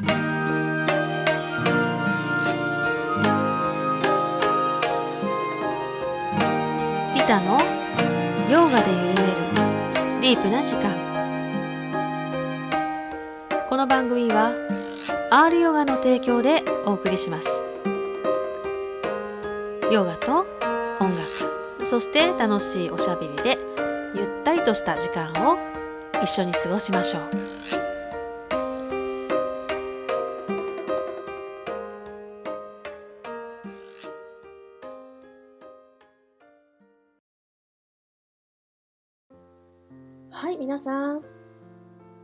[0.00, 0.06] リ
[7.26, 7.58] タの
[8.50, 9.24] ヨガで緩める
[10.20, 10.94] ディープな時間。
[13.68, 14.54] この番組は
[15.30, 17.64] R ヨガの提供でお送りします。
[19.90, 20.46] ヨガと
[21.00, 23.58] 音楽そして楽しいおしゃべりで
[24.14, 25.58] ゆったりとした時間を
[26.22, 27.47] 一緒に過ごしましょう。
[40.78, 41.22] 皆さん。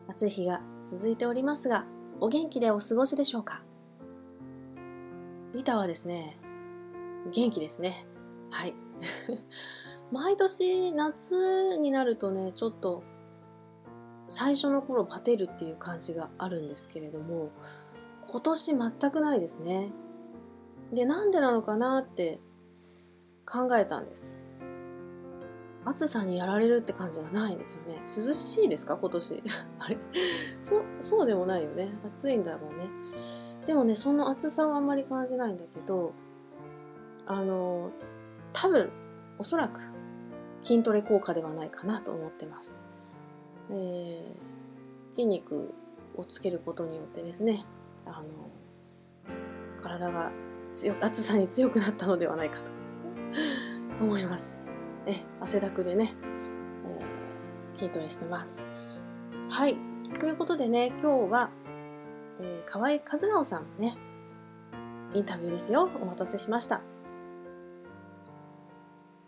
[0.06, 1.86] 暑い日が続いておりますが
[2.20, 3.64] お元気でお過ごしでしょうか？
[5.52, 6.38] リタはですね
[7.32, 8.06] 元気ですね。
[8.50, 8.74] はい。
[10.12, 13.02] 毎年夏になるとねちょっと
[14.28, 17.50] 最初の頃バテるっていう感じがあるんですけれども
[18.30, 19.90] 今年全くないですね。
[20.92, 22.38] でなんでなのかなって
[23.44, 24.43] 考えたんです。
[25.84, 28.00] 暑さにやられるって感じがないですよね。
[28.06, 28.96] 涼しいですか？
[28.96, 29.42] 今年。
[29.78, 29.98] あれ？
[30.62, 31.92] そそうでもないよね。
[32.16, 32.88] 暑いんだろうね。
[33.66, 36.12] でもねその暑さはあんまり感じないんだけど
[37.26, 37.90] あの
[38.52, 38.90] 多分
[39.38, 39.80] おそらく
[40.60, 42.82] 筋トレ効果ではないかなと思ってます、
[43.70, 44.34] えー、
[45.12, 45.72] 筋肉
[46.14, 47.64] をつけることによってですね
[48.04, 48.50] あの
[49.78, 50.30] 体が
[50.74, 52.70] 強暑さに強くなったのではないかと。
[54.00, 54.60] 思います。
[55.06, 56.14] え汗だくでね、
[56.86, 58.66] えー、筋トレしてます。
[59.48, 59.76] はい。
[60.18, 61.50] ということでね今日は、
[62.40, 63.96] えー、河合和直さんのね
[65.12, 65.90] インタビューですよ。
[66.00, 66.80] お待たせしました。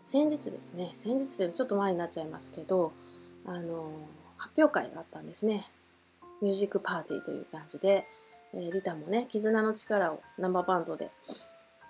[0.03, 2.93] 先日ですね先日でちょっと前になっちゃいますけど
[3.45, 3.91] あの
[4.37, 5.65] 発表会があったんですね。
[6.41, 8.07] ミュージックパーティーという感じで、
[8.53, 11.11] えー、リタもね「絆の力」を生バンドで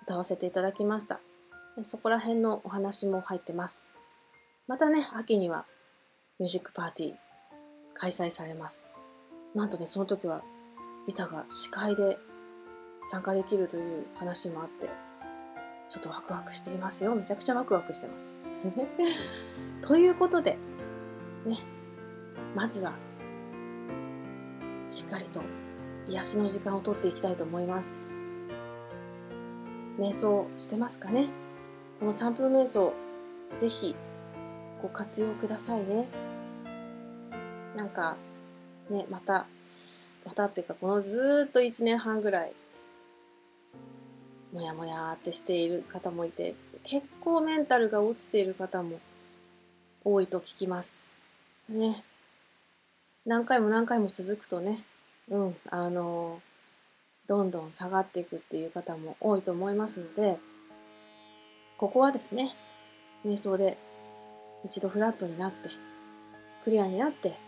[0.02, 1.20] 歌わせていただきました。
[1.84, 3.88] そこら辺のお話も入ってます
[4.66, 5.66] またね秋には
[6.38, 7.14] ミュージックパーティー
[7.94, 8.88] 開催されます
[9.54, 10.42] なんとねその時は
[11.06, 12.18] リタが司会で
[13.04, 15.08] 参加できるという話もあって
[15.88, 17.14] ちょっとワクワクしていますよ。
[17.14, 18.34] めちゃくちゃワクワクしてます。
[19.80, 20.58] ということで、
[21.46, 21.56] ね、
[22.54, 22.92] まずは、
[24.90, 25.40] しっかりと
[26.06, 28.04] 癒しの時間をとっていきたいと思います。
[29.98, 31.28] 瞑想してますかね？
[31.98, 32.94] この3分瞑想、
[33.56, 33.94] ぜひ
[34.80, 36.08] ご活用くださいね。
[37.74, 38.16] なんか、
[38.90, 39.46] ね、また、
[40.24, 42.52] またっていうか、このずっと1年半ぐらい、
[44.52, 48.98] もやもやってしている方もいて結構メンタルが落ちている方も
[50.04, 51.10] 多いと聞きます。
[51.68, 52.04] ね。
[53.26, 54.84] 何回も何回も続くとね、
[55.28, 56.40] うん、あの、
[57.26, 60.38] どんどん下がっていくっていう方も多いと思いますので、
[61.78, 62.50] ここはですね、
[63.24, 63.78] 瞑想で
[64.64, 65.68] 一度フラットになって、
[66.64, 67.38] クリアになって、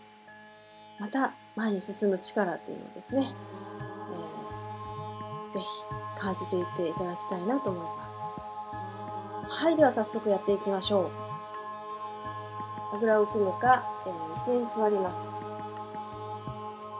[1.01, 3.27] また前に進む力っていうのをですね、
[4.13, 5.65] えー、ぜひ
[6.17, 8.21] 感じていっていただきたいなと思います。
[9.49, 11.11] はい、では早速やっていきましょう。
[12.95, 15.41] あぐらを組むか、えー、椅子に座ります。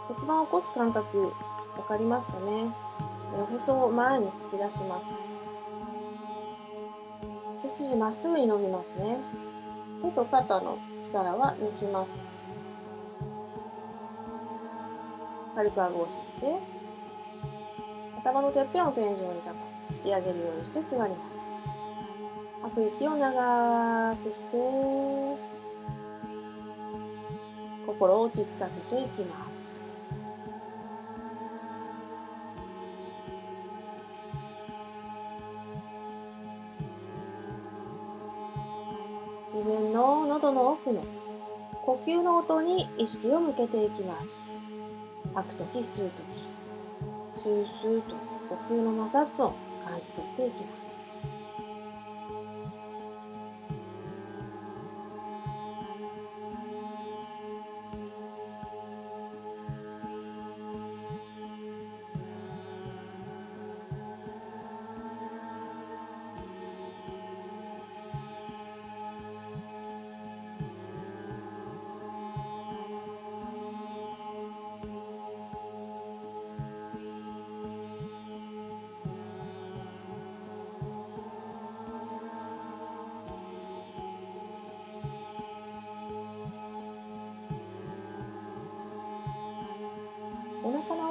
[0.10, 1.34] 骨盤を起こす感覚、
[1.78, 2.76] わかりますかね？
[3.50, 5.31] おへそを前に突き出します。
[7.62, 9.20] 背筋まっすぐに伸びますね。
[10.02, 12.42] 手と肩の力は抜きます。
[15.54, 16.08] 軽く顎を
[16.42, 16.60] 引いて、
[18.18, 19.58] 頭のてっぺんを天井に高く
[19.92, 21.54] 突き上げるようにして座ります。
[22.64, 24.58] 吐く息を長くして、
[27.86, 29.71] 心を落ち着かせていきます。
[42.04, 44.44] 吸の音に意識を向けていきます。
[45.36, 48.16] 吐くとき、吸うとき、スースーと
[48.50, 49.54] 呼吸の摩擦を
[49.86, 51.01] 感じ取っていきます。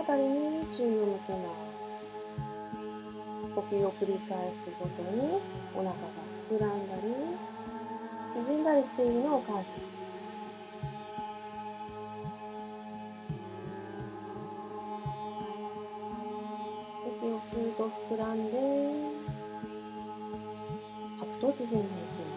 [0.00, 1.38] あたりに注意を向けま
[1.84, 2.00] す。
[3.54, 5.38] 呼吸を繰り返すごとに
[5.74, 5.98] お腹が
[6.50, 7.02] 膨らんだり
[8.30, 10.26] 縮んだりしているのを感じます。
[17.18, 18.58] 息を吸うと膨らんで
[21.18, 22.29] 吐くと縮んでいきます。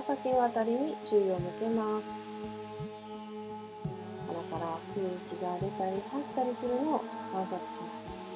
[0.00, 2.24] 鼻先のあたりに注意を向けます。
[4.26, 8.29] 鼻から空気が出たり入ったりするのを観察します。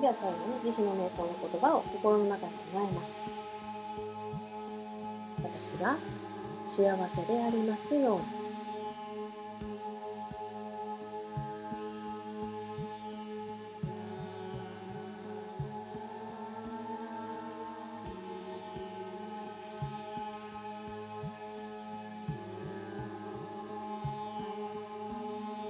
[0.00, 3.26] では最後に慈悲の瞑想の言葉を心の中に唱えます。
[5.42, 5.96] 私が
[6.64, 8.38] 幸せでありますように。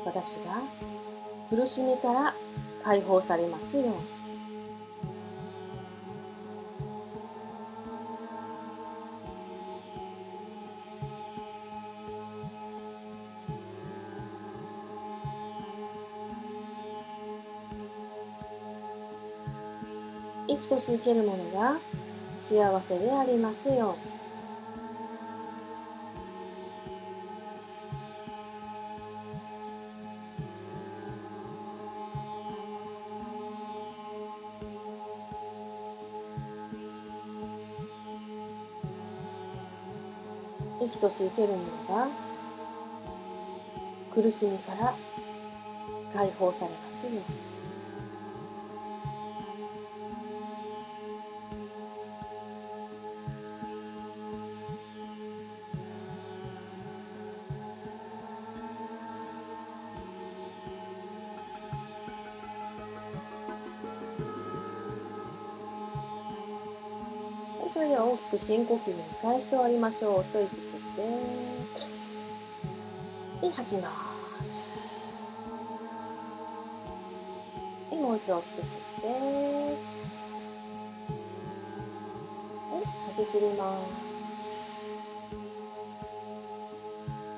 [0.04, 0.62] 私が
[1.48, 2.34] 苦しみから
[2.82, 4.17] 解放されますように。
[20.88, 21.78] し生けるものが
[22.38, 23.94] 幸せでありますよ
[40.80, 41.58] うに生きとし生けるも
[41.88, 42.08] のが
[44.14, 44.94] 苦しみから
[46.14, 47.47] 解放されますように
[67.70, 70.24] それでは大きく深呼吸を2回して終わりましょう。
[70.24, 70.80] 一息吸っ
[73.40, 73.92] て、吐きま
[74.42, 74.62] す。
[77.92, 78.76] もう一度大きく吸って、
[83.06, 83.78] 吐き切りま
[84.34, 84.56] す。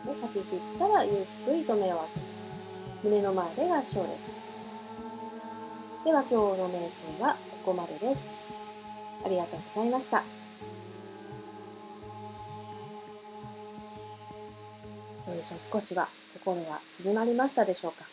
[0.06, 2.26] 吐き切ったらゆっくりと目を開けて、
[3.02, 4.40] 胸の前で合掌です。
[6.04, 7.34] では今日の瞑想は
[7.64, 8.39] ここまでです。
[9.30, 10.24] ありがとうございました。
[15.24, 18.04] どうでしょう少しは心が静まりましたでしょうか？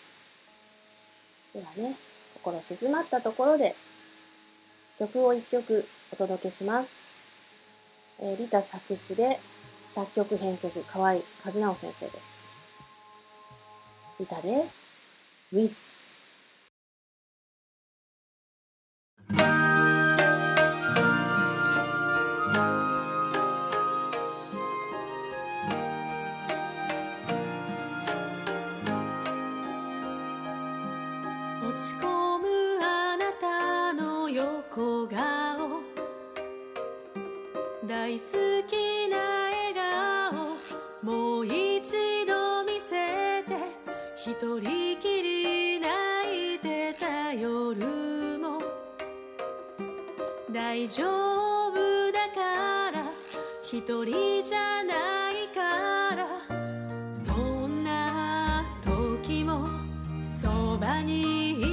[1.55, 1.95] ではね、
[2.35, 3.75] 心静まったところで
[4.99, 7.01] 曲を一曲お届けします。
[8.19, 9.39] えー、リタ作詞で
[9.89, 12.31] 作曲編曲河合和直先生です。
[14.19, 14.65] リタで
[15.51, 15.91] With
[44.29, 44.59] 一人
[44.99, 48.61] きり泣いてた夜も。
[50.51, 51.05] 大丈
[51.69, 53.05] 夫だから
[53.63, 56.27] 一人じゃないから。
[57.25, 59.65] どんな時も
[60.21, 61.66] そばにい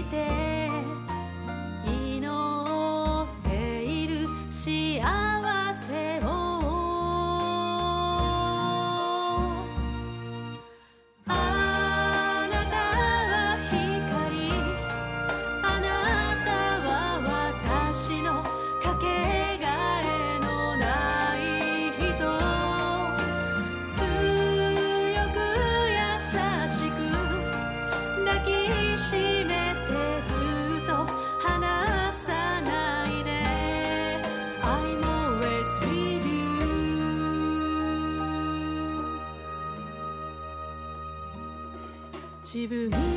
[42.54, 43.13] 自分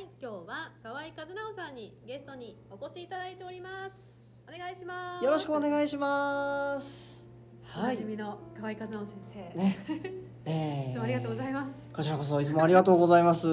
[0.00, 7.28] はい今日は河合和直さんにゲストにお越しいただいておりますお願いしますよろしくお願いします。
[7.76, 7.96] おはい。
[7.96, 9.14] なじみの河合和直先
[9.52, 9.76] 生、ね。
[10.46, 13.46] えーいつもありがとうございますこちらこそいつもありがとうございます。
[13.46, 13.50] い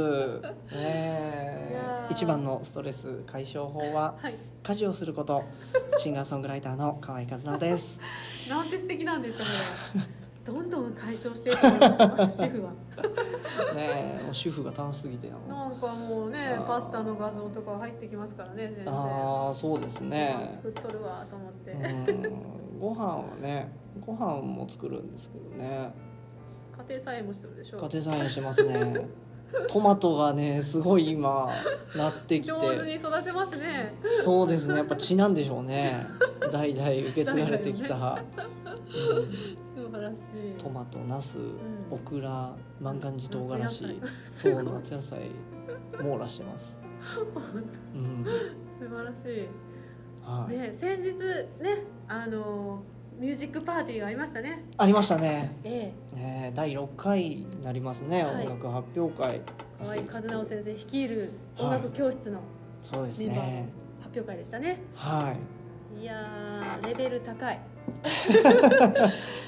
[0.78, 5.44] ねやー一番のストレス解消法ははい家事をすること。
[5.98, 8.00] シンガーソングライターの河合和直です。
[8.50, 9.50] なんて素敵なんですかね
[10.48, 12.72] どんどん解消していくんです私主婦は。
[13.76, 18.92] ねもう主婦が楽しすぎてななんかもうねパスタの画像とか入ってきますからね先生。
[18.92, 20.48] ああそうですね。
[20.50, 22.80] 作っとるわと思って、うん。
[22.80, 23.72] ご飯はね
[24.06, 25.92] ご飯も作るんですけどね。
[26.78, 29.08] 家庭菜園もしてるでしょ家庭菜園してますね。
[29.70, 31.50] トマトがねすごい今
[31.96, 32.52] なってきて。
[32.52, 33.94] 上手に育てますね。
[34.24, 34.76] そうですね。
[34.78, 36.06] やっぱ血なんでしょうね。
[36.52, 37.96] 代々受け継がれてきた、
[38.96, 40.62] うん素晴らしい。
[40.62, 41.56] トマトナス、ん。
[41.90, 44.02] オクラ万願寺唐辛子。
[44.26, 45.20] そう夏野菜。
[46.02, 46.78] 網羅してます、
[47.96, 48.26] うん。
[48.80, 49.48] 素晴らしい。
[50.24, 50.58] はい。
[50.58, 51.14] ね先日
[51.64, 52.84] ねあの
[53.18, 54.66] ミュージックパーティーがありましたね。
[54.78, 55.94] ありましたね、ええ。
[56.16, 58.46] えー第6回になりますね、はい。
[58.46, 59.42] 音楽発表会。
[59.80, 62.42] 河合和直先生率いる音楽教室の
[62.82, 63.70] そうですね。
[64.02, 64.82] 発表会でしたね。
[64.96, 65.36] は
[65.96, 66.02] い。
[66.02, 67.60] いやーレベル高い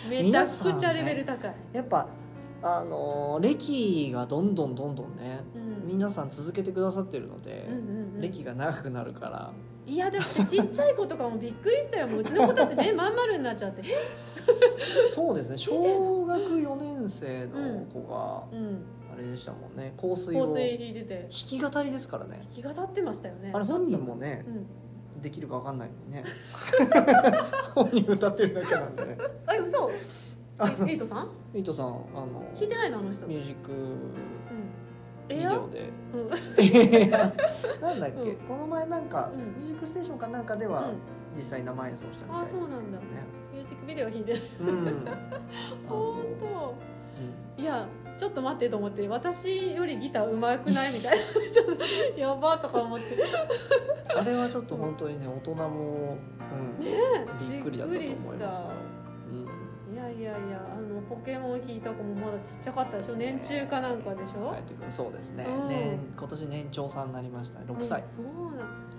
[0.10, 2.08] めちゃくちゃレベル高い、やっぱ
[2.62, 5.88] あのー歴がどんどんどんどんね、うん。
[5.88, 8.22] 皆さん続けてくださってるので、うんうんうん。
[8.22, 9.52] 歴が長くなるから。
[9.86, 12.08] いやでもちっちゃい子とかもびっくりしたよ。
[12.08, 13.82] もううちの子たち目まん丸になっちゃって。
[13.82, 15.58] えそうですね。
[15.58, 18.84] 小学4年生の子がうん。
[19.14, 19.94] あれでしたもんね。
[19.98, 20.46] 香水香を。
[20.46, 21.28] 弾水引いてて。
[21.30, 22.42] き語りですからね。
[22.54, 23.52] 気が立ってましたよね。
[23.54, 24.68] あれ本人もねうん
[25.22, 26.24] できるか分かんないのにね。
[27.76, 29.06] 本人歌ってるだけなんで。
[29.06, 29.90] ねあ嘘
[30.88, 31.30] えエイトさん？
[31.54, 31.92] エイトさんあ
[32.26, 33.26] の弾いてないのあの人。
[33.28, 34.14] ミュージックうん。
[35.28, 35.90] ビデオで。
[36.14, 36.30] うん
[37.82, 38.36] なんだっけ、うん。
[38.48, 39.40] この前なんか、うん。
[39.40, 40.96] ミュージックステーションかなんかでは、うん。
[41.36, 42.74] 実際生演奏したみたいですけどね。
[42.74, 43.00] あそうなんだ。
[43.54, 44.42] ミュージックビデオ弾いてない。
[44.62, 45.06] うん。
[45.88, 46.76] 本当。
[47.62, 47.86] いや
[48.20, 51.24] ちょっと待ってと思って私よりギター上手くないみたいな。
[51.50, 51.66] ちょっ
[52.14, 53.06] とやばとか思って。
[54.14, 56.18] あれはちょっと本当にね大人も、
[56.52, 58.28] うんびっくりだったと思います。
[58.28, 58.90] よびっくりした。
[59.94, 63.16] いやいやいやあのポケモン引いた子もまだちっちゃかったでしょ。
[63.16, 65.68] 年中かなんかでしょ、帰ってくるそうですね、うん。
[65.70, 67.66] 年今年年長さんになりましたね。
[67.70, 68.26] 6歳、うんそう
[68.58, 68.90] なん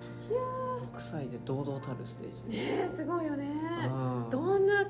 [0.93, 3.45] 6歳で堂々たるステージで、ねえすごいよね、
[3.85, 4.00] うん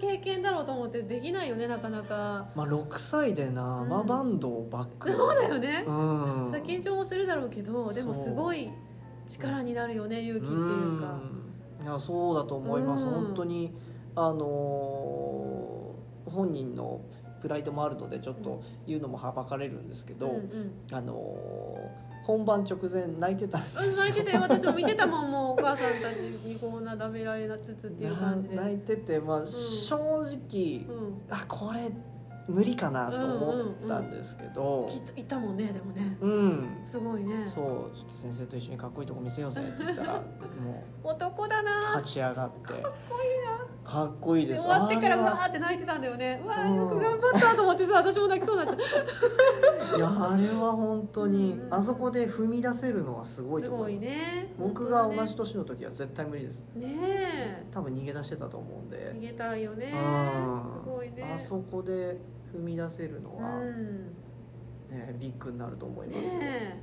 [0.02, 2.48] 経験だろうと思ってできないよねなかなか。
[2.56, 5.12] まあ6歳で生バンドをバック。
[5.12, 6.48] にそうだよね、うん。
[6.48, 8.72] それ緊張もするだろうけどでもすごい
[9.28, 11.22] 力になるよね勇気っていうか。
[11.80, 11.86] うん。
[11.86, 13.12] いやそうだと思います、うん。
[13.12, 13.72] 本当に
[14.16, 17.02] あのー本人の
[17.42, 20.74] プライドもあるのでちょっと言うのもはばかれるんですけど、うんうん。
[20.92, 21.91] あのー
[22.24, 28.56] 本番直前泣いてた泣いてて私も見てたもんもうお母さんたちにこんなダメられつつっていう感じで。
[28.56, 31.22] 泣いてて、まあ正直、うん。
[31.30, 31.92] あこれ
[32.48, 34.88] 無理かなと思ったんですけど。
[34.90, 36.18] きっといたもんねでもね。
[36.22, 37.46] うん、すごいね。
[37.46, 42.02] そうちょっと先生と一緒にかっこいいとこ見せようぜって言ったらも 男だうな。
[42.02, 42.82] 立ち上がって。
[42.82, 44.64] かっこいいなかっこいいでです。
[44.68, 46.40] 終わってからわーって泣いてたんだよね。
[46.44, 46.72] うわうん。
[46.72, 51.66] ーよく頑張ったと思ってさ私も泣きそうになっちゃう いやあれは本当に、うん。
[51.66, 54.06] うんあそこで踏み出せるのはすごいすごいと思います。
[54.08, 54.54] ね。
[54.60, 56.64] 僕が同じ本年の時は絶対無理です。
[56.76, 59.20] ねね多分逃げ出してたと思うんえで。
[59.20, 59.86] 逃げたいよね。
[59.88, 60.94] すうん。
[60.96, 61.32] ごいね。
[61.36, 62.18] あそこで
[62.56, 64.16] 踏み出せるのは、うん。
[64.92, 66.80] ね、ビッグになると思いますよ、ねえ。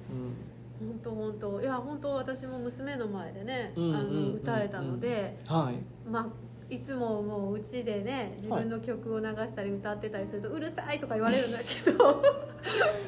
[0.81, 1.61] 本当本当。
[1.61, 4.29] いや本当私も娘の前でね、うんあうんうんうん。
[4.31, 5.75] の歌えたので、うん、はい。
[6.11, 6.27] まあ
[6.71, 12.23] いつももううちでね自分の曲を流したり歌ってたりすると、うるさいとか言われるんだけど。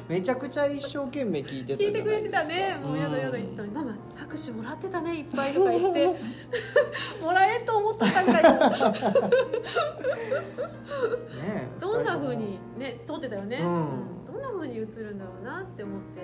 [0.09, 2.75] めちゃくちゃ一生懸命聞いてた聞いてくれてたね。
[2.83, 6.07] もうやだやだ言ってたのに「ママ拍手もらってたねいっぱい」とか言って。
[7.21, 8.41] もらえんと思ったんかよね
[11.79, 14.33] どんな風にね撮ってたよね、うん。
[14.33, 16.21] どんな風に映るんだろうなって思って。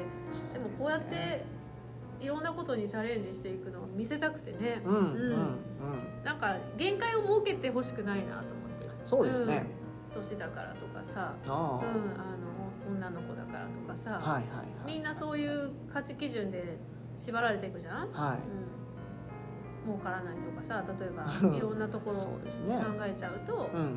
[0.57, 1.56] でもこうやって
[2.19, 4.97] いろんなことにチャレンジしていくのを見せたくてね、うん。
[4.97, 5.03] うん。
[5.03, 5.57] うん、
[6.23, 8.89] なんか限界を設けてほしくないなと思って。
[9.05, 9.65] そうですね、
[10.09, 11.81] うん、年だからとかさ、うん、あの
[12.89, 14.65] 女の子だからとかさ、はいはいはい。
[14.85, 16.79] みんなそういう価値基準で
[17.15, 18.37] 縛られていくじゃん、はい。
[19.87, 20.83] うん、儲からないとかさ。
[20.99, 22.75] 例えば いろんなところそうですね。
[22.77, 23.81] 考えちゃうと、うん。
[23.83, 23.95] うん、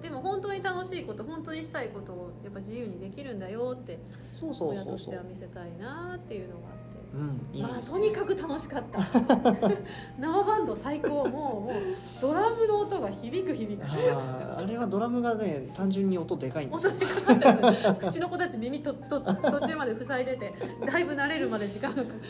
[0.00, 3.98] でも本当に楽しいこと本当にしたいことをやっぱ自由にできるんだよって
[4.32, 4.70] そうそう。
[4.70, 6.77] 親としては見せたいなっていうのが。
[7.14, 9.00] うんいいまあ、とにかく楽しかった。
[10.18, 11.08] 生バンド最高。
[11.08, 11.72] もうもう
[12.20, 13.84] ドラムの音が響く響く。
[13.84, 16.86] あれはドラムがね単純に音でかいんです。
[16.86, 18.06] よ音でかかったです。
[18.08, 20.52] うちの子たち耳とと途中まで塞いでて
[20.84, 22.20] だいぶ慣れるまで時間がかかる。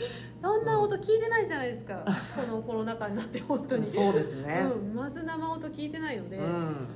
[0.41, 2.05] そんな音聞いてないじゃないですか。
[2.35, 3.85] このコロナ禍になって本当に。
[3.85, 4.65] そうですね。
[4.73, 6.87] うん、まず生音聞いてないので、うん、本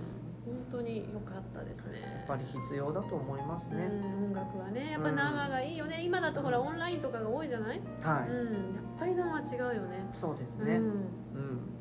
[0.74, 2.02] 当に良かったですね。
[2.02, 4.92] やっぱり必要だと思いますね、うん、音楽はね。
[4.92, 10.08] やっぱ生がいいよね、今だとほらオンラインとかが多いじゃない、はい、うん、やっぱり生は違うよね。
[10.12, 11.74] そうですね、うん、うん。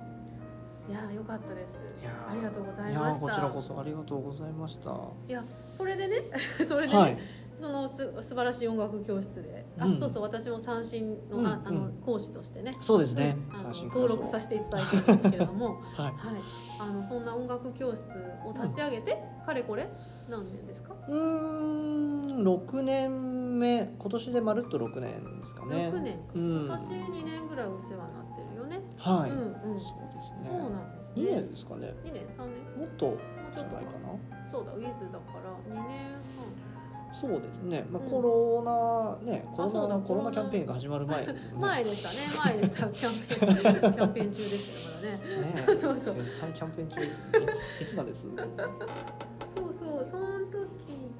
[0.90, 1.80] いやー良かったです。
[2.00, 3.26] いやーありがとうございやました。
[3.26, 4.90] ーこちらこそありがとうございました。
[5.28, 6.16] いやそれでね。
[6.66, 7.18] それでね、はい
[7.62, 10.00] そのす素晴らしい音楽教室で、あうん。
[10.00, 11.92] そうそう私も三振の,、うんああのうん。
[12.04, 12.76] 講師としてね。
[12.80, 13.36] そうですね。
[13.84, 15.80] 登録させていただいてるんですけれども。
[15.94, 16.06] はい。
[16.06, 16.14] はい、
[16.80, 18.02] あのそんな音楽教室
[18.44, 19.88] を立ち上げて、かれこれ
[20.28, 23.94] 何年ですか、うーん6年目。
[23.96, 25.88] 今年でまるっと6年ですかね。
[25.92, 26.68] 6年か、うん。
[26.68, 28.82] 私2年ぐらいお世話になってるよね。
[28.96, 29.80] はい、うんうん。
[29.80, 30.50] そうですね。
[30.50, 31.22] そうなんですね。
[31.22, 31.94] 2年ですかね。
[32.02, 32.80] 2年3年？
[32.80, 33.18] もっともう
[33.54, 34.42] ちょっとかな。
[34.50, 36.10] そうだウィズだから2年
[37.12, 38.10] そうですね、まあ、うん。
[38.10, 38.62] コロ
[39.24, 41.26] ナねコロナコロナキャンペーンが始まる前。
[41.60, 42.16] 前でしたね。
[42.44, 42.88] 前でした。
[42.88, 45.52] キャンペーンキャンペーン中でしたからね。
[45.52, 46.14] ね そうそう。
[46.14, 48.28] 絶賛キャンペーン中いつまです
[49.54, 50.04] そうそう。
[50.04, 51.12] その時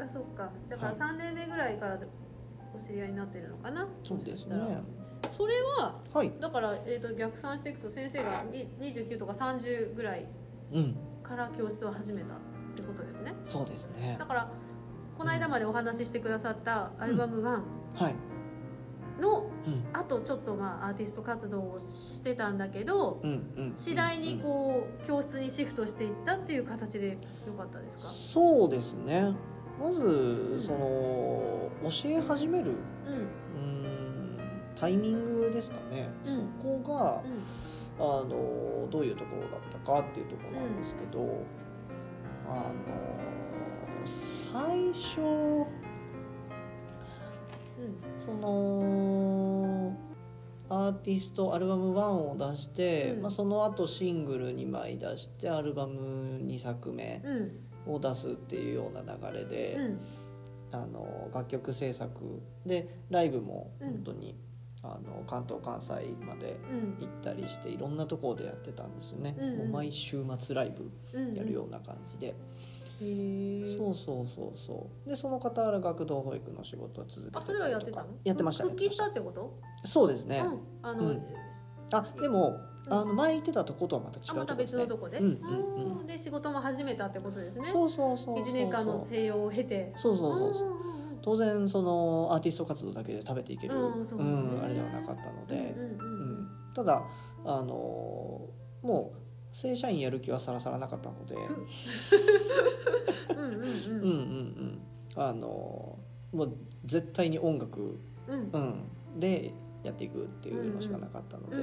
[0.00, 0.50] あそっか。
[0.68, 0.98] だからはい。
[0.98, 1.98] 3年目ぐらいから
[2.74, 3.86] お知り合いになってるのかな？
[4.02, 4.56] そうですね。
[5.30, 6.32] それははい。
[6.40, 10.26] だから、えー、と逆算していくと先生がに29とか30ぐらい
[10.72, 10.96] うん。
[11.22, 12.38] から教室を始めたっ
[12.74, 13.34] てことですね。
[13.44, 14.16] そうですね。
[14.18, 14.50] だから
[15.18, 18.14] この間までお話ししてくださったアルバム1はい、
[19.20, 23.20] のうん、あとちょっとまあアーティスト活動をしてたんだけど
[23.74, 28.02] 次第にこう教室にシフトしていったっていう形でよかったですか？
[28.04, 29.34] そうですね。
[29.80, 30.78] まずその
[31.82, 32.76] 教え始める
[33.06, 33.10] う
[33.60, 34.38] ん。
[34.80, 36.34] タイミングですかね、うん。
[36.34, 37.40] そこがうん。
[38.00, 41.18] あのどういうところだったかっていうところなんですけど、
[42.48, 42.72] あの
[44.08, 45.66] 最初うん
[48.16, 49.96] その
[50.70, 53.22] アーティストアルバム1を出して、うん。
[53.22, 57.94] まあ、その後シングル2枚出してアルバム2作目うん。
[57.94, 60.00] を出すっていうような流れで、うん。
[60.72, 63.88] あの楽曲制作でライブもうん。
[63.92, 64.36] 本当に、
[64.82, 65.92] あの関東関西
[66.26, 66.98] までうん。
[67.00, 69.58] 行ったりしていろんなところでやってたんですよね、うんうん。
[69.58, 72.34] もう毎週末ライブうんやるような感じで、へえ
[72.98, 75.08] そうそうそうそう。
[75.08, 78.08] でその傍ら学童保育の仕事を続けてたあそれはやってたの？
[78.24, 79.58] やってました復帰したやってこと？
[79.84, 80.60] そうですね、うん。
[80.82, 81.22] あの、うん。
[81.92, 82.92] あでも、うん。
[82.92, 86.06] あの前行ってたとことはまた違うとこあまた別のとこで、うんうんうん。
[86.06, 87.64] で仕事も始めたってことですね。
[87.64, 89.92] そうそうそうそう1年間の静養を経て。
[89.96, 90.68] そうそうそうそう。
[91.22, 93.78] 当然そのアーティスト活動だけで食べていける、う
[94.22, 96.48] んあれではなかったので、うんうんううんん。
[96.74, 97.04] ただ
[97.44, 98.48] あの
[98.82, 101.40] もう正社員やる気はさらさらなかったので、う
[103.34, 103.44] ん。
[103.44, 103.64] うんうんうん。
[103.64, 104.14] うんう
[104.64, 104.80] ん
[105.16, 105.98] あの
[106.32, 108.50] もう絶対に音楽、うん。
[108.52, 108.58] う
[109.16, 111.56] ん、でやっていくっていうのしかなかったので、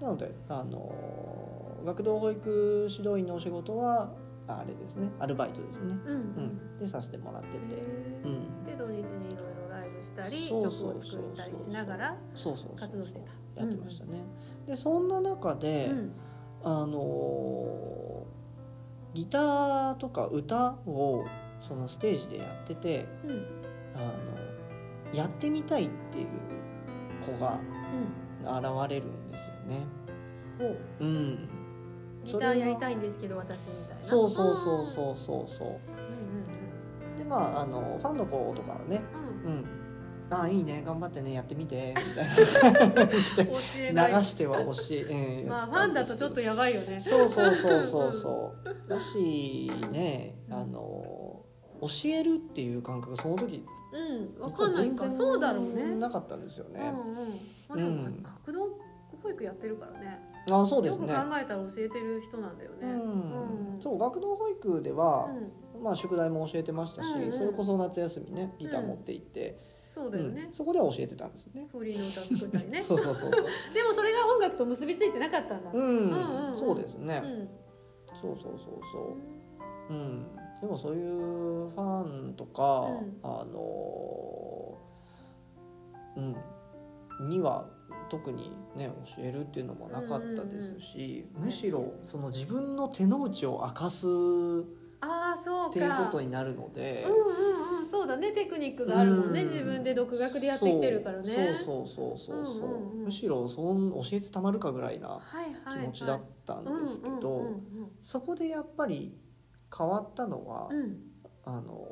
[0.00, 4.12] なのであの学童保育指導員のお仕事は
[4.46, 5.08] あれですね。
[5.18, 6.76] アルバイトですね、うんううん。
[6.76, 7.82] ん、でさせてもらってて、
[8.24, 9.21] うん、で土日に
[10.02, 12.16] したり曲を作ったりしながら
[12.76, 13.60] 活動してた。
[13.60, 14.24] やってましたね、
[14.66, 16.12] でそんな中で、うん。
[16.64, 18.26] あの
[19.14, 21.26] ギターとか歌を
[21.60, 23.30] そのステージでやっててうん。
[23.30, 23.46] うん
[23.94, 24.06] あの
[25.12, 26.28] やってみたいっていう
[27.26, 27.60] 子が
[28.42, 29.84] 現れるんですよね。
[30.58, 30.64] ほ
[31.00, 31.04] う。
[31.04, 31.48] うん、
[32.24, 34.02] ギターやりたいんですけど私みたいな。
[34.02, 35.68] そうそうそうそうそうそう。
[35.68, 35.78] うんう
[37.14, 39.02] んでまああのファンの子とかはね、
[39.44, 39.58] うんうん。
[39.58, 39.64] うん、
[40.40, 43.06] あいいね頑張ってねやってみてみたいな。
[43.06, 47.00] 流しては教え、うんまあファンだとちょっとやばいよね。
[47.00, 48.12] そうそうそうそう。
[48.12, 51.44] そうだしねあの
[51.80, 54.90] 教えるっていう感覚その時うんわ実かんない。
[54.90, 55.94] かそうだろうね。
[55.96, 57.28] なかったんですよね、うんうん。
[57.68, 58.22] まあでもうん。
[58.22, 58.60] 学童
[59.22, 60.18] 保育やってるからね。
[60.50, 61.12] あそうですね。
[61.12, 62.78] よく考えたら教えてる人なんだよね。
[62.82, 63.74] うん。
[63.74, 63.80] うん。
[63.80, 65.28] そう学童保育では、
[65.74, 65.84] うん。
[65.84, 67.32] まあ、宿題も教えてましたし、うんうん。
[67.32, 69.58] それこそ夏休みねギター持って行って、
[69.92, 70.44] そうだよね。
[70.46, 70.54] うん。
[70.54, 71.68] そこでは教えてたんですよね。
[71.70, 72.80] フリーの歌作ったりね。
[72.82, 73.44] そうそうそうでも
[73.94, 75.70] それが音楽と結びついてなかったんだ。
[75.70, 76.54] うん、うんうんうん。
[76.54, 77.48] そうですね、うん。
[78.16, 79.16] そうそうそうそ
[79.90, 79.94] う。
[79.94, 80.26] うん。
[80.62, 83.20] でもそういうファンとか、うん。
[83.22, 84.78] あの
[86.16, 86.20] う
[87.24, 87.28] ん。
[87.28, 87.68] には
[88.08, 95.72] 特にね教えるっていうのもなかったですし、むしろその自分の手の内を明かすっああそうか。
[95.72, 98.32] ていうことになるので、うんうんうんそうだね。
[98.32, 99.48] テクニックがあるもんね、うん。
[99.48, 101.28] 自分で独学でやってきてるからね。
[101.28, 103.04] そうそうそうそうそう,、うんうんうん。
[103.04, 107.50] むしろそん教えてたまるかぐらいなはいはい、はい、気持ちだったんですけど、
[108.00, 109.14] そこでやっぱり
[109.76, 111.00] 変わったのは、うんうん。
[111.44, 111.86] あの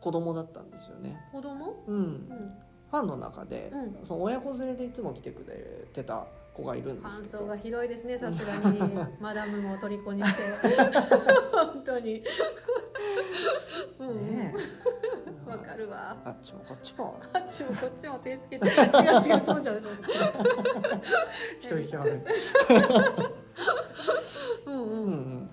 [0.00, 1.20] 子供だったんですよね。
[1.32, 1.84] 子供？
[1.86, 2.28] うん、うん。
[2.90, 4.04] ファンの中で、うん。
[4.04, 6.26] その親子連れでいつも来てくれてた
[6.56, 8.80] 子がいるんですけどが広いですねさすがに。
[9.20, 10.42] マダムも虜にして。
[11.52, 12.22] 本当に。
[13.98, 14.08] うん。
[14.08, 14.54] うんね
[15.46, 15.50] え。
[15.50, 16.16] わかるわ。
[16.24, 17.20] あっちもこっちも。
[17.32, 18.66] あっちもこっちも手つけて。
[18.66, 19.96] 違う違うそうじゃないそう
[21.82, 22.10] じゃない。
[24.66, 25.50] うんううんんうん。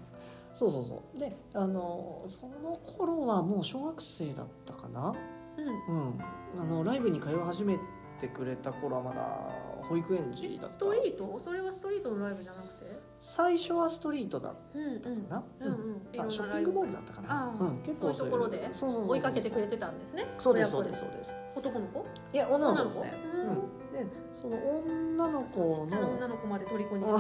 [0.54, 1.20] そうそうそう。
[1.20, 5.14] であのその頃はもう小学生だったかな。
[5.58, 5.62] う
[5.94, 6.08] ん。
[6.08, 6.20] うん。
[6.60, 7.78] あのライブに通い始め
[8.24, 9.38] てくれた頃はまだ
[9.82, 10.70] 保育園児だった。
[10.70, 11.42] ストリート？
[11.44, 12.84] それはストリートのライブじゃなくて？
[13.20, 14.56] 最初はストリートだっ
[15.02, 17.28] たかな、うんうんあショッピングモールだったかな。
[17.30, 17.64] ああ。
[17.64, 18.18] うん、結そういう。
[18.18, 19.12] ところでそうそうそうそう。
[19.12, 20.26] 追いかけてくれてたんですね。
[20.38, 21.36] そうですそうですそうです。
[21.56, 22.06] 男の子？
[22.34, 23.02] いや女の子です。
[23.02, 23.14] ね。
[23.34, 23.52] う
[23.92, 27.12] ん、でその女の子っちゃな女のの子まで虜にし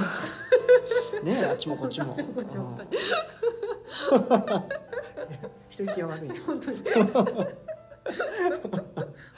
[1.20, 1.26] て。
[1.30, 2.08] ねあっちもこっちも。
[2.08, 2.89] あっちもこっちも本当に
[5.70, 6.30] 一息が悪い。
[6.39, 6.78] 本当に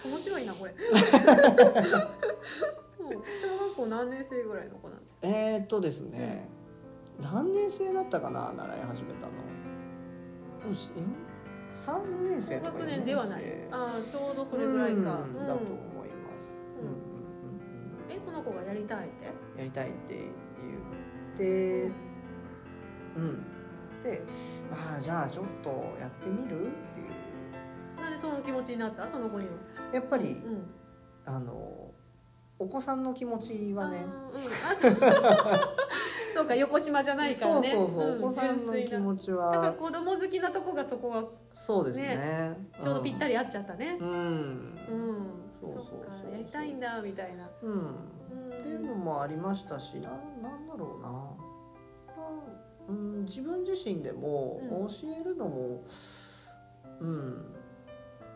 [0.06, 0.72] 面白いなこれ。
[0.72, 0.78] うん。
[3.10, 5.02] 小学校何年生ぐらいの子なの？
[5.22, 6.48] えー、っとですね、
[7.22, 9.32] 何年生だったかな習い始めたの。
[10.68, 10.92] うんしん
[11.72, 15.04] 3年生高とか学年ではないああちょうどそれぐらいか、うん。
[15.04, 15.04] う
[15.44, 15.48] ん。
[15.48, 16.88] だと思います、うん。
[16.88, 16.94] うん。
[16.94, 17.00] うん
[18.10, 19.28] えその子がやりたいって？
[19.54, 20.28] うん、やりたいって言
[21.36, 21.92] って
[23.18, 23.44] うん。
[24.04, 24.24] で
[24.72, 26.72] ああじゃあちょっとやってみる？
[28.02, 29.08] なんでその気持ちになった？
[29.08, 29.52] その子には。
[29.94, 30.64] やっぱりうん。
[31.26, 31.92] あの
[32.60, 34.06] お子さんの気持ちはね。
[34.80, 34.96] そう。
[36.46, 37.70] か横島じゃないからね。
[37.70, 42.58] そうそうそう、んお子さんの気持ちだか子供好きなとこがそこはそうですね。
[42.82, 43.98] ちょうどぴったり合っちゃったね。
[44.00, 44.18] うん、うん。
[44.18, 45.28] うん、
[45.62, 45.86] そうそう。
[46.22, 47.50] そうやりたいんだみたいな。
[47.62, 47.72] うん。
[47.72, 48.60] うん。
[48.60, 50.10] っていうのもありましたしな
[50.42, 51.38] なんだろうな、ま
[52.18, 52.22] あ
[52.90, 54.88] うん、自分自身でもうん。
[54.88, 55.84] 教えるのも、
[57.00, 57.55] うん、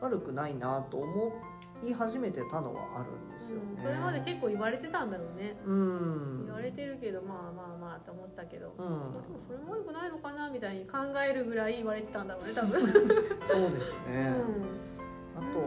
[0.02, 1.34] 悪くないなと思
[1.82, 3.64] い始めてたのはあるんですよね。
[3.72, 5.56] うんそれまで結構言われてたんだろうね。
[5.66, 6.46] うん。
[6.46, 8.88] 言われてるけどまあまあまなって思ってたけど、うん。
[9.24, 15.66] でもそれも悪くないのかなみたいに考えるぐらい言われてたんだろうね多分、そうですね、うあとは、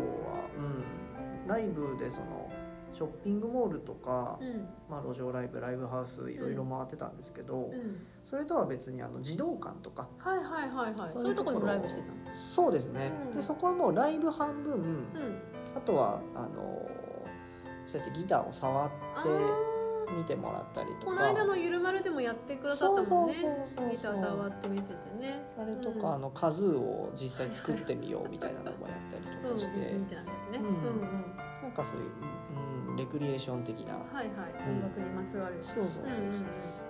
[0.58, 2.41] うん、ライブでその
[2.92, 4.68] ショッピングモールとか、んうん。
[4.88, 8.06] まあ、路上ライブライブハウスいろいろ回ってたんですけど、うん。
[8.22, 11.12] それとは別にあの児童館とかはいはいはいはい。
[11.12, 12.14] そそうういううところにもライブしてたの？
[12.32, 13.36] そうですね、うん。
[13.36, 15.06] でそこはもうライブ半分うん。
[15.74, 16.88] あとはあの
[17.86, 19.72] そうやってギターを触っあてー。
[20.14, 21.12] 見てもらったりとか。
[21.12, 23.34] この間の「ゆるまる」でもやってくださったもんね。
[23.34, 25.42] そうそうそうそうギター触って見せてね。
[25.58, 26.14] あれとか、うん。
[26.16, 30.66] あのカズーを実際作ってみようみたいなのもやったりとうんかして、みたいなやつね、うん。
[30.66, 31.36] うんうん。
[31.62, 32.10] なんかそういう、
[32.50, 32.51] うん、
[32.96, 33.94] レクリエーション的な。
[33.94, 34.26] はいはい
[34.68, 34.76] うん。
[34.76, 36.44] 音楽にまつわる、そうそうそうそう、うんうんうん。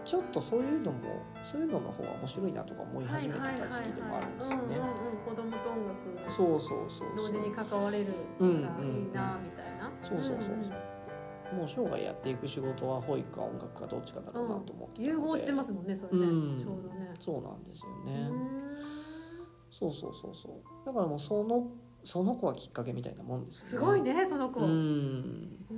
[0.05, 0.99] ちょっとそういうのも
[1.43, 4.63] そういうのの方が面白いなとか思い始めてた時期でもあるんですよね。
[4.65, 8.55] うんうんうん、子供と音楽そうそうそう同時に関われるからいい
[9.13, 11.57] なみたいな、そうそうそうそう。
[11.57, 15.05] もう生涯やっていく仕事は保育か音楽かどっちかだろうなと思ってたので。
[15.05, 16.59] 融合してますもんねそれね、うん。
[16.59, 17.15] ちょうどね。
[17.21, 18.77] そうなんですようね、ん。
[19.71, 20.53] そうそうそうそう。
[20.87, 21.71] だからもうその
[22.05, 24.65] その子はきっかけみたいなもんですすごいねその子、う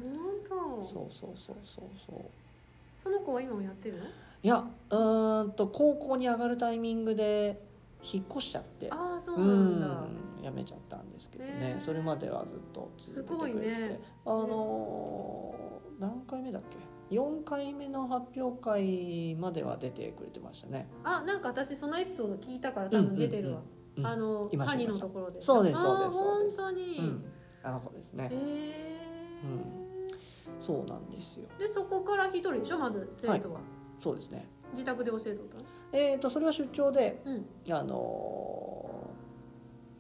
[0.01, 0.85] 本ん当。
[0.85, 2.19] そうそうそうそうそう。
[2.97, 4.05] その子は今もやってるの？
[4.05, 7.61] いやうーんと高校に上がるタイミングで
[8.03, 8.89] 引っ越しちゃって。
[8.91, 11.75] ああそうなんだ、うんやめちゃったんですけどね。
[11.75, 14.01] ねそれまではずっと続けてくれてて、ね。
[14.27, 16.63] あのー何回目だっ
[17.09, 20.89] け？4回目の発表会までは出てくれてましたね。
[21.05, 23.61] あなんか私そのエピソード聞いたから多分出てるわ、
[23.97, 24.11] うんうん。
[24.13, 24.59] うんうん。
[24.59, 25.41] あのカニのところで。
[25.41, 26.57] そうですそうですあーそうです。
[26.59, 27.25] 本当に、うん。
[27.63, 28.25] あの子ですね。
[28.25, 29.84] へえ
[30.61, 31.49] そうなんですよ。
[31.59, 32.79] でそこから一人でしょ？
[32.79, 33.61] まず生徒は、
[33.99, 34.49] そうですね。
[34.73, 35.64] 自宅で教えておったの？
[35.93, 37.47] えー、とそれは出張でうん。
[37.73, 39.11] あの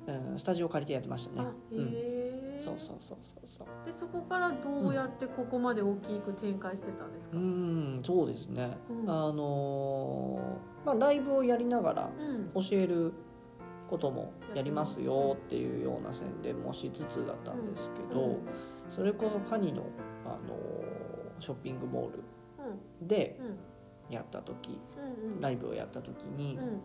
[0.06, 1.48] ーうん、スタジオ借りてやってましたね。
[1.48, 1.90] あへうん。
[1.94, 3.68] え、そうそうそうそうそう。
[3.86, 9.10] でそこからどうやってここまで大きく展開してたんですか、ううんんそうですね、うん。
[9.10, 12.10] あのーまあライブをやりながら
[12.54, 13.14] 教える
[13.88, 18.38] こともやりますよっていうような宣伝もしつつだったんですけど、うん。
[18.90, 19.84] それこそカニの、
[20.24, 22.22] あのーショッピングモール
[23.02, 24.14] でうん。
[24.14, 24.78] やった時
[25.26, 25.40] うんうん。
[25.40, 26.80] ライブをやった時に、うん。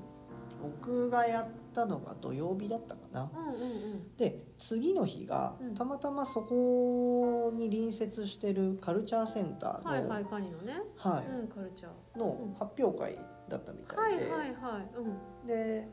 [0.61, 3.29] 僕がやったのが土曜日だったかな。
[3.35, 4.17] うんうんうん。
[4.17, 5.73] で次の日がうん。
[5.75, 11.27] たまたまそこに隣接してるカルチャーセンターの,、はいはいカニのね、はい。
[11.27, 12.19] うんカルチャー。
[12.19, 14.89] の発表会だったみたいで、はいはいはい。
[14.97, 15.47] うん。
[15.47, 15.87] で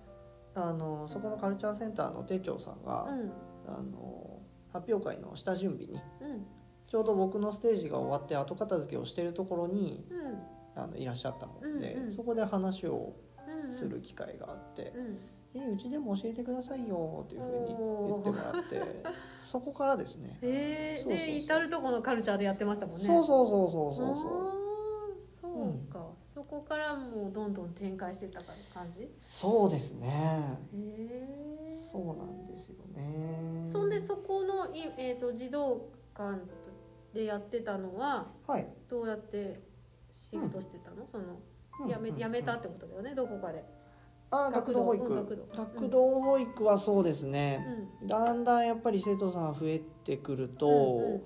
[0.55, 3.33] あのそこのカルチャーセンターの店長さんが、うん。
[3.69, 4.41] あの
[4.73, 6.47] 発表会の下準備にうん
[6.87, 10.57] ちょうど僕のステージが終わって後片付けをしてるところにうん。
[10.79, 12.13] あのいらっしゃったもんで、うんうん。
[12.13, 13.15] そこで話を
[13.65, 15.19] うんする機会があってうん
[15.59, 17.67] 「えうちでも教えてくださいよ」っていうふうに
[18.09, 19.03] 言ってもらって
[19.41, 20.39] そこからですね。
[20.43, 21.27] へえそうそうそう。
[21.27, 23.03] で至るとこのカルチャーでやってましたもんね。
[23.03, 24.07] そうそうそうそうそう。
[24.07, 24.17] そう
[25.41, 28.43] そうか、そこからもうどんどん展開してった
[28.75, 29.05] 感じ？
[29.05, 30.59] へそうですね。
[30.75, 33.65] えそうなんですよね。
[33.67, 36.39] そんでそこのい、えー、と児童館
[37.17, 38.69] でやってたのははい。
[38.89, 39.61] どうやって
[40.11, 41.25] シフトしてたの、その
[41.81, 41.89] うん。
[41.89, 42.19] やめうん。
[42.19, 43.15] やめたってことだよね？
[43.15, 43.65] どこかで。
[44.31, 45.27] あ学童保育。
[45.55, 46.21] 学童。
[46.21, 47.65] 保育はそうですうね、
[48.03, 48.07] ん。
[48.07, 51.21] だんだんやっぱり生徒さん増えてくると、うんうんうん。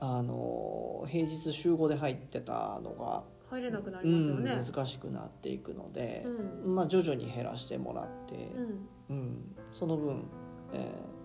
[0.00, 6.24] あの平日週5で入ってたのが、入れなくなうりますよん、ね、難しくなっていくので、
[6.64, 8.88] うまあ、徐々に減らしてもらって、うん。
[9.10, 9.56] うん。
[9.72, 10.24] その分、
[10.72, 11.20] えー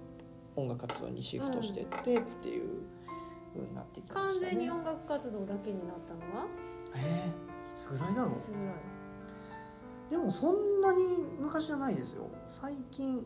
[0.57, 2.83] 音楽活動にシフトしてってっていう
[3.73, 4.51] なってきま完したね。
[4.53, 6.45] 全に音楽活動だけになったのは？
[6.95, 8.33] えーいつぐらいだろう？
[8.33, 8.73] いつぐらい？
[10.09, 12.27] でもそんなに昔じゃないですよ。
[12.47, 13.25] 最近。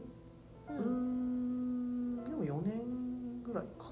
[0.70, 2.24] うん。
[2.24, 3.92] でも4年ぐらいか。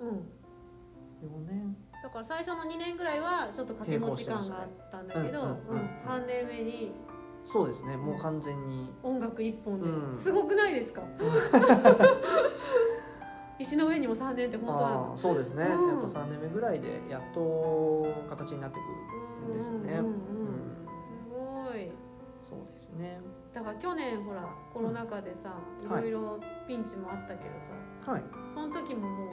[0.00, 0.08] うん。
[0.08, 1.76] 4年。
[2.02, 5.60] だから最初の2年ぐらいはちょっと掛け持ち感があったんだけど、ね。
[5.68, 5.76] うん。
[5.76, 6.92] うん3年目に
[7.44, 7.96] そうですね。
[7.96, 8.88] もう完全に。
[9.02, 10.16] 音楽一本で、うん。
[10.16, 11.02] すごくないですか？
[13.62, 14.76] 石の上にも3年って本当あ
[15.08, 15.88] はあそうですね、うん。
[15.88, 19.92] やっぱ3年目ぐらいでやっと形になってくるんですよね。
[19.92, 20.16] うんうんうんうん。
[21.70, 21.90] すごい。
[22.40, 23.20] そうですね。
[23.52, 26.02] だから去年ほらコロナ禍でさ、いはい。
[26.02, 27.50] ろいろピンチもあったけど
[28.04, 28.22] さはい。
[28.52, 29.32] その時ももう、う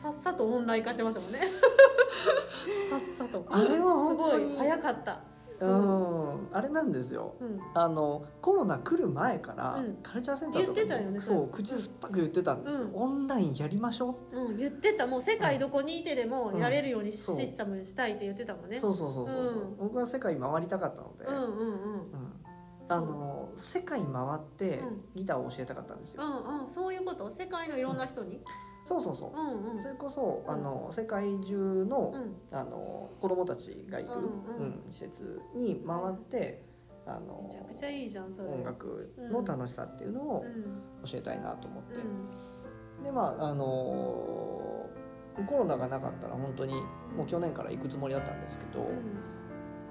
[0.00, 1.38] さっさとオンライン化してましたもんね。
[2.90, 3.44] さっさと。
[3.48, 4.68] あれは本当にすごい。
[4.68, 5.20] 早かった
[5.60, 6.48] うん。
[6.52, 7.34] あれなんですよ。
[7.40, 7.60] うん。
[7.74, 9.96] あのコロナ来る前から、うん。
[10.02, 11.38] カルチャーセンターとか言ってたよねそれ。
[11.38, 12.94] そう口酸っぱく言ってたんですよ、うん。
[12.94, 15.06] オンラインやりましょううん、言ってた。
[15.06, 17.36] もう世界どこにいてでもやれるようにそう。
[17.36, 18.76] システムにしたいって言ってたもんね。
[18.78, 19.76] そうそうそうそうそう、うん。
[19.76, 21.72] 僕は世界回りたかったので、うんうんうん。
[21.72, 22.32] うん。
[22.88, 25.04] あの世界回ってうん。
[25.14, 26.70] ギターを教えたかったんですよ、うんうん。
[26.70, 27.30] そういうこと？
[27.30, 28.40] 世界のいろんな人に、
[28.84, 29.82] そうそうそう、うんうん。
[29.82, 30.52] それこそ、うん。
[30.52, 32.36] あの世界中の,、うん。
[32.50, 34.82] あの子供たちがいる、うんうん。
[34.90, 36.64] 施設に回って
[37.06, 38.48] あのめちゃくちゃいいじゃんそれ。
[38.48, 40.82] 音楽の楽しさっていうのをうん。
[41.04, 42.00] 教えたいなと思って、
[42.98, 43.04] うん。
[43.04, 46.74] でまああのコロナがなかったら本当に
[47.16, 48.86] もう去年から行くつもりだったんですけど、うん。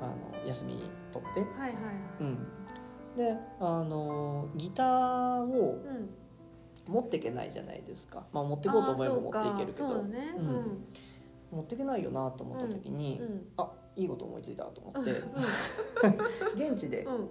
[0.01, 1.73] あの休み取って、はいはい。
[2.21, 2.37] うん、
[3.15, 6.09] であのギターをうん
[6.91, 10.03] 持っていけないじゃないですか、まあ、持っていこうと思えば持っていけるけど。
[10.03, 10.35] ね。
[10.37, 10.47] うん。
[10.47, 10.85] うん。
[11.51, 13.47] 持っていけないよなと思った時に、うん。
[13.57, 15.11] あいいこと思いついたと思って。
[16.55, 17.29] 現地でうん。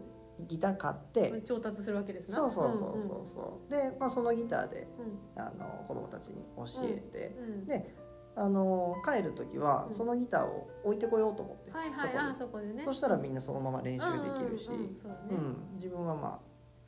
[0.49, 2.37] ギター買って、うん調達するわけですな。
[2.37, 3.71] そうそうそうそうそう。
[3.71, 4.89] で、まあ、そのギターで
[5.37, 5.43] うん。
[5.43, 7.45] あの子供たちに教えて、うん。
[7.45, 7.67] うん。
[7.67, 7.95] で
[8.37, 9.93] あの帰る時はうん。
[9.93, 12.17] そのギターを置いてこようと思って、はいはい。
[12.17, 12.73] あそこそこでね。
[12.75, 16.41] にそしたらみんなそのまま練習できるし、うん自分はま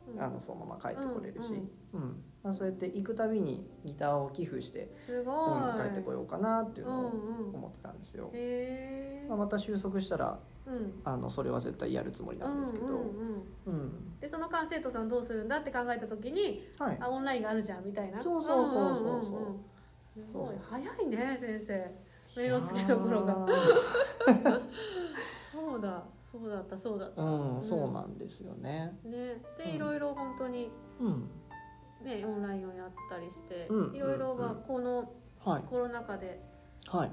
[0.09, 0.21] うん。
[0.21, 1.53] ああのそのまま帰ってこれるし、
[1.93, 5.35] ううんそうやって行くたびにギターを寄付して、すごい。
[5.35, 7.55] うん、帰ってこようかなっていうのをうんうん。
[7.55, 11.01] 思ってたんですよ、へえまあ、また収束したらうん。
[11.05, 12.99] あのそれは絶対やるつもりなんですけど、うんうん
[13.67, 13.75] うん。
[13.75, 14.19] うん。
[14.21, 16.99] でその間生徒さんどうするんだって考えた時にはい。
[17.01, 18.19] あオンラインがあるじゃんみたいな。
[18.19, 19.41] そうそうそうそうそう。
[19.41, 20.29] んんんん。
[20.29, 21.95] すごい早いね先生。
[22.37, 23.47] 目の付けどころが。
[25.53, 27.21] そうだそうだったそうだった。
[27.21, 27.65] ーうん。
[27.65, 28.99] そうなんですよね。
[29.05, 29.43] ね。
[29.59, 29.65] うん。
[29.65, 31.29] でいろいろ本当にうん
[32.03, 34.57] ねオンラインをやったりしてうんいろいろまあうん。
[34.63, 35.13] この
[35.45, 35.63] はい。
[35.63, 36.41] コロナ禍で
[36.89, 37.11] はい、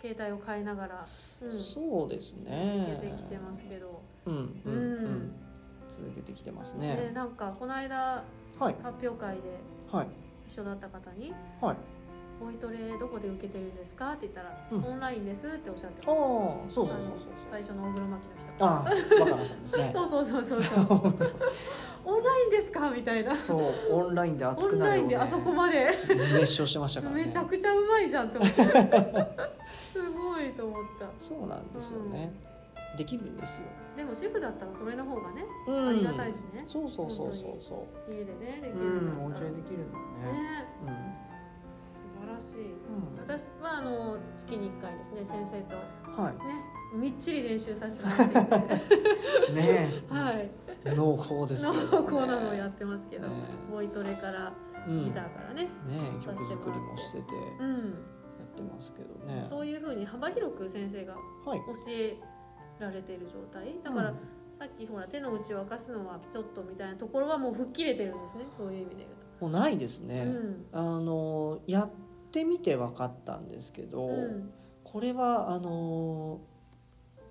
[0.00, 1.06] 携帯を変えながら
[1.42, 1.58] うん。
[1.58, 4.02] そうです続ねけてきてますけど。
[4.26, 5.04] うんうんううん。
[5.28, 5.32] ん
[5.88, 6.94] 続けてきてますね。
[6.94, 8.22] ねなんかこの間
[8.58, 8.74] はい。
[8.82, 9.42] 発表会で
[9.90, 10.06] はい。
[10.46, 11.76] 一緒だった方にはい
[12.40, 17.04] 「ボイトレどこで受けてるんですか?」って言ったら「うんオンラインです」っておっしゃってああまそうそうそうそう。
[17.04, 18.64] あの最初の大黒摩季の人。
[18.64, 19.90] ああ若菜さんですね。
[19.94, 20.98] そうそうそうそうそう
[22.02, 22.90] オンラインですか？
[22.90, 23.34] みたいな。
[23.36, 25.88] そうオンラインで熱オンくなるを、ね、ラインであそこまで。
[26.34, 27.24] 熱唱してましたからね。
[27.24, 28.62] めちゃくちゃうまいじゃんって思って。
[29.92, 31.06] すごいと思った。
[31.18, 32.32] そうなんですよね、
[32.96, 33.64] できるんですよ、
[33.96, 36.64] でも主婦だったらそれの方がね、うん、ありがたいしね。
[36.66, 39.46] そうそうそうそうそ家でねできうるうんだったら。
[39.46, 40.32] 家でできるのね。
[40.32, 40.66] ね。
[40.86, 40.90] う
[41.26, 41.29] ん
[42.34, 42.62] らしい。
[42.62, 43.18] うん。
[43.18, 45.76] 私はあの月に1回ですね先生と
[46.22, 46.38] はね
[46.94, 49.52] みっちり練習させてもらっていて。
[49.52, 50.50] い ねはい。
[50.84, 51.80] え濃厚ですよね。
[51.90, 53.34] 濃厚なのをやってますけど、ね
[53.70, 54.52] ボイトレから
[54.88, 55.04] うん。
[55.04, 55.70] ギターからね、ね
[56.18, 57.82] え曲作りもしててやうんっ
[58.56, 58.62] て。
[58.62, 59.46] ますけどね。
[59.48, 61.14] そういうふうに幅広く先生が
[61.44, 61.58] はい。
[61.58, 62.16] 教え
[62.78, 63.78] られている状態。
[63.82, 64.16] だから、うん。
[64.58, 69.46] さっきほら手の内を明かすのはちょっとみたいなところはもう吹っ切れてるんですねそういう意味で言うと。
[69.46, 70.66] もうないですね、うん。
[70.72, 71.90] あのやっ
[72.30, 74.50] てみて分かったんですけど、うん。
[74.84, 76.40] これはあの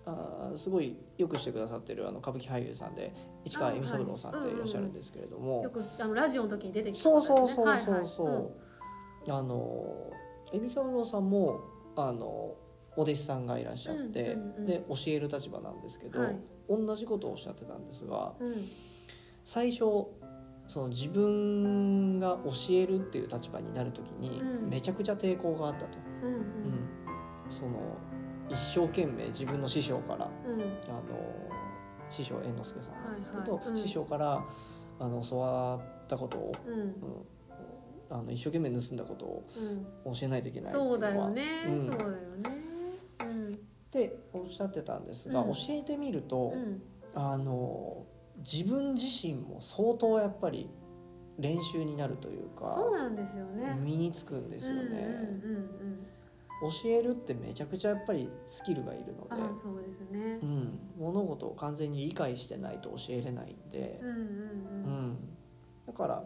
[0.05, 8.45] あーすごいよくしてくださってるあの歌舞伎俳優さんで市川恵美三郎さんっていらっしゃるんですけれども、よくあのラジオの時に出てきたそうそうそうそうそう、はいはい
[9.27, 10.11] あの
[10.51, 11.59] 恵美三郎さんも
[11.95, 12.55] あの
[12.95, 14.65] お弟子さんがいらっしゃって、うんうんうん。
[14.65, 16.39] で教える立場なんですけど、はい。
[16.69, 18.53] 同じことをおっしゃってたんですがうん。
[19.43, 20.07] 最初
[20.69, 24.69] その自分が教えるっていう立場になる時にうん。
[24.69, 26.41] めちゃくちゃ抵抗があったと、うんうん。
[27.49, 27.97] その
[28.47, 31.03] 一生懸命自分の師匠からあの
[32.11, 33.69] 師匠猿之助さんなんですけど、はいはい。
[33.69, 33.77] うん。
[33.77, 34.45] 師匠から
[34.99, 36.51] あの教わったことを、
[38.11, 39.43] あの一生懸命盗んだことを
[40.05, 40.13] うん。
[40.13, 41.87] 教えないといけないっていうのはそうだよね、うん。
[41.87, 42.19] そうだよね。
[43.21, 43.53] うん。
[43.55, 43.57] っ
[43.89, 45.53] ておっしゃってたんですが、うん。
[45.53, 46.79] 教えてみると、うん。
[47.15, 48.05] あの
[48.39, 50.69] 自分自身も相当やっぱり
[51.37, 53.77] 練習になるというかそうなんですよね。
[53.81, 56.05] 身につくんですよね、うんうんうん
[56.61, 60.39] 教えるってめちゃくちゃやっぱりスキルがいるのうん、であそうですね。
[60.43, 63.97] うん、物事を完全に理解してないと教えれないんで。
[64.03, 65.09] う、んうんううん。
[65.11, 65.17] ん
[65.87, 66.23] だから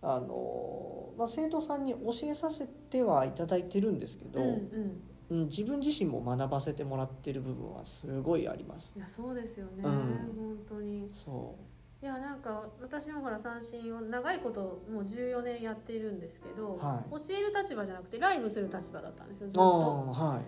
[0.00, 8.94] あの、まあ、生徒さんに教えさせてはいただいてるんですけど、うんうんうん、自分自身も学ばせてもらってる部分はすごいあります。
[8.96, 9.92] いやそうですよね、うん。
[10.36, 11.08] 本当に。
[11.12, 11.54] そ
[12.00, 17.10] いやなんか私もほら三振を長いこともう14年やっているんですけど、はい。
[17.10, 19.62] 教える立場じゃなくてライブする立場だったんですよずっと。
[19.62, 20.44] あはい。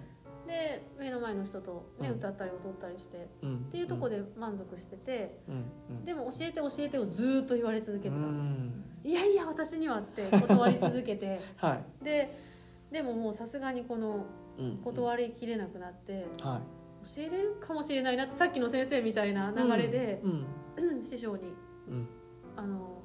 [0.48, 2.16] で目の前の人と、ねうん。
[2.16, 5.40] 歌ったり踊ったりして、うん、っていうところで満足してて、
[6.04, 9.10] でも教えて教えてをずーっと言われ続けてたんですよ、うん。
[9.10, 11.40] いやいや私にはって断り続けて。
[11.56, 12.49] はい、で
[12.90, 14.26] でももうさすがにこの
[14.60, 17.06] うん、断りきれなくなって、はい。
[17.16, 20.28] 教えれるかもしれないなってさっきの先生みたいな流れで、う
[20.98, 21.00] ん。
[21.02, 21.54] 師匠に
[21.88, 22.08] うん。
[22.56, 22.98] あの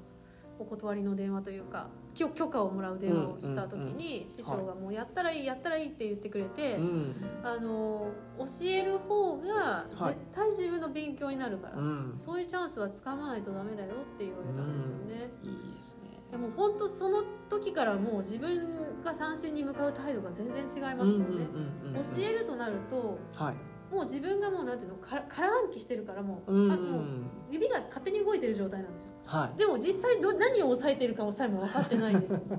[0.58, 7.16] お断りの電話というか許許可をもらう電話をした時に、師匠がもうやったらいいやったらいいって言ってくれて、うん。
[7.44, 10.14] あの教える方がはい。
[10.14, 12.16] 絶対自分の勉強になるから、うん。
[12.18, 15.32] そういうチャンスはつかまないとダメだよって言われたんですよね。
[15.44, 21.48] いいですねでも本当その時からもう自分が三振に向かう態度が全然違いますよね。
[21.94, 23.56] 教えるとなるとはい。
[23.94, 27.04] もう自分がもうなんていうのから空暗記してるからもう,、うんあもう
[27.52, 29.10] 指が勝手に動いてる状態なんですよ。
[29.26, 29.58] はい。
[29.58, 32.42] でも実際ど何を抑えてるかをさえも分かってないんですよ。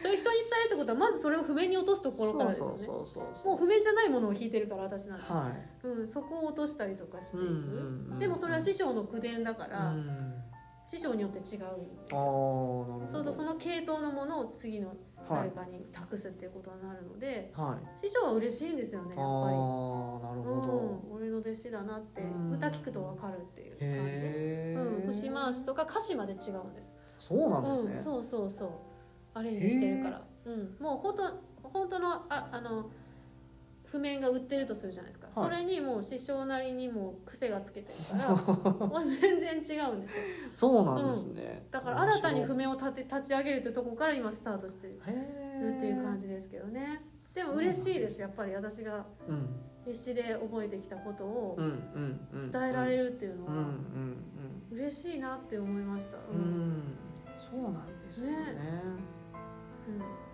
[0.00, 2.86] そういう人に伝えるってことはまずそれを譜面に落とすところからですよね。
[3.44, 5.50] もう譜面じゃないものを弾いてるから私なんて、は
[5.84, 5.86] い。
[5.86, 10.33] うん、そこを落としたりとかしていく、うんうんうんでもそれは師匠の口伝だから、うん
[10.86, 11.66] 師匠によって違うんですなる
[12.10, 13.06] ほど。
[13.06, 18.00] そうそうその系統のものを次のはい誰かに託すっていうことになるので、はい。
[18.06, 19.24] 師匠は嬉しいんですよねやっぱり。
[19.24, 21.00] ああなるほど。
[21.08, 22.52] うん、俺の弟子だなってうん。
[22.52, 26.92] 歌聞くと分かるっていう感じ、うん、節回しとか歌詞まで違うんです。
[27.18, 27.94] そうなんですね。
[27.94, 28.70] うん、そうそうそう。
[29.32, 32.90] アレンジしてるから、うん、もう本当本当のああの
[33.94, 35.50] 譜面が売ってるとするじゃないですか、はい。
[35.50, 40.24] それにもう師匠なりにもう癖がつけてるから 全然違うんですよ。
[40.52, 41.66] そうなんですね。
[41.70, 45.10] だから新たに譜面を立て立ち上げるってとこから今スタートしてるって
[45.86, 47.04] いう感じですけどね。
[47.36, 49.48] でも嬉しいですやっぱり私がうん。
[49.84, 53.52] 必死で覚えてきたことをうんうんうん伝えられるっていうのは。
[53.52, 54.16] うんうん
[54.72, 56.36] 嬉しいなって思いました、うん。
[56.36, 56.82] うん。
[57.36, 58.38] そうなんですよね。
[58.38, 58.82] ね。
[59.88, 60.24] うん。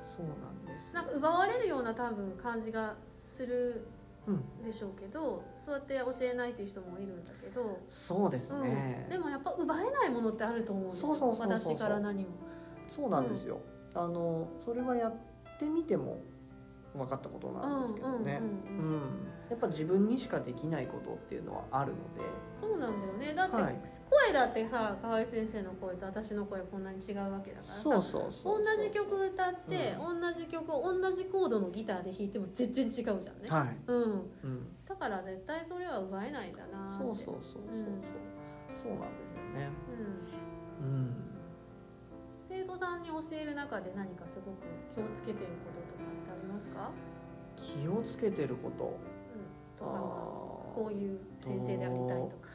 [0.00, 0.94] そうなんです。
[0.94, 3.86] なんか奪われるような多分感じがする
[4.26, 4.64] うん。
[4.64, 9.00] でしょうけどそうやって教えないっていう人もいるんだけど、そうですね。
[9.04, 12.28] うん、でもやっぱ奪えないものってあると思うんです私から何も。
[12.86, 13.60] そうなんですよ。
[13.94, 15.14] あのそれはやっ
[15.58, 16.18] てみても
[16.94, 18.40] 分かったことなんですけどね。
[18.40, 19.02] うんうんうんうん。
[19.02, 22.20] うんやっぱ自分にしかできないことっていうのはあるので。
[22.54, 23.34] そうなんだよね。
[23.34, 23.80] だって、はい。
[24.08, 27.72] 声だってさ河合先生の声と私の声こんなに違うわけだからさ。
[27.72, 37.86] そうそうそう同じ曲歌って、同じ曲を同じコードのギターで弾いても全然違うじゃんね、はい、うん、うん、だから絶対それは奪えないんだなそうそうそうそうそう、うん
[38.74, 39.68] そうなんですよね。
[40.80, 40.86] うん。
[40.86, 41.14] うん。
[42.48, 44.56] 生徒さんに教える中で何かすごく
[44.94, 46.90] 気をつけてることとかってありますか、
[47.56, 48.84] 気をつけてること。
[48.84, 49.09] うん、
[49.80, 49.92] とか
[50.74, 52.48] こういう先生でありたいとか、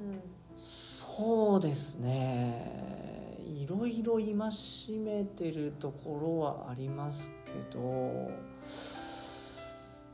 [0.00, 0.20] うん、
[0.56, 3.38] そうですね。
[3.46, 8.30] いろいろ戒めてるところはありますけど。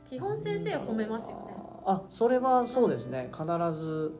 [0.09, 1.53] 基本先生褒めますよね。
[1.85, 3.29] あそれはそうですね。
[3.31, 4.19] 必ず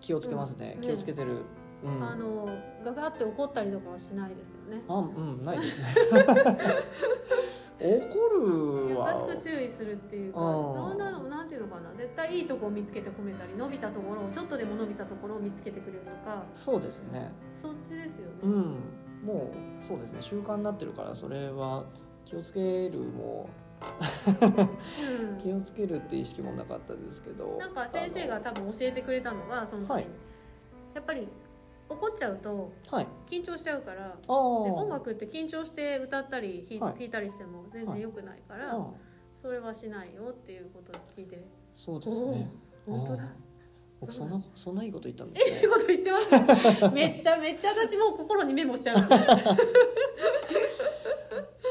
[0.00, 0.80] 気をつけますね、うん。
[0.82, 1.42] ね気をつけてる、
[1.82, 2.48] うん、あの
[2.84, 4.82] ガガって怒ったりとかはしないですよね。
[4.88, 5.86] あうんないですね
[7.80, 10.98] 怒るは優しく注意するっていうかうん。
[10.98, 11.90] なんなんていうのかな。
[11.94, 16.44] 絶対いいとこを見つけて褒めたり伸びたところをちょっとでも伸びたところを見つけてくれるとか。
[16.52, 17.32] そうですね。
[17.54, 18.52] そっちですよね、うん。
[19.24, 19.50] も
[19.80, 20.20] うそうですね。
[20.20, 21.86] 習慣になってるからそれは
[22.24, 23.48] 気をつけるも
[24.42, 25.38] うん。
[25.38, 27.56] 気をつけるって意識もなかったですけど。
[27.58, 30.06] なんか先生が多分教えてくれたのがその時に、はい。
[30.94, 31.28] やっぱり
[31.90, 32.72] 怒っちゃうと
[33.28, 38.86] 緊張しちゃうからああで音楽って緊張して歌ったり弾い,、たりしても全然良くないから、ああ
[39.42, 41.42] それはしないよっていうことを聞いて。
[41.74, 42.50] そうですね。
[42.86, 43.24] 本当だ。
[44.00, 46.18] 僕そんなそんないいこと言ったんでいいすねこと言ってま
[46.56, 46.90] すよ。
[46.92, 49.06] めっちゃめっちゃ私もう心にメモしてある。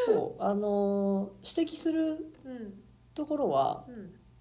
[0.06, 2.02] そうあのー指摘する
[2.46, 2.74] うん。
[3.14, 3.86] ところは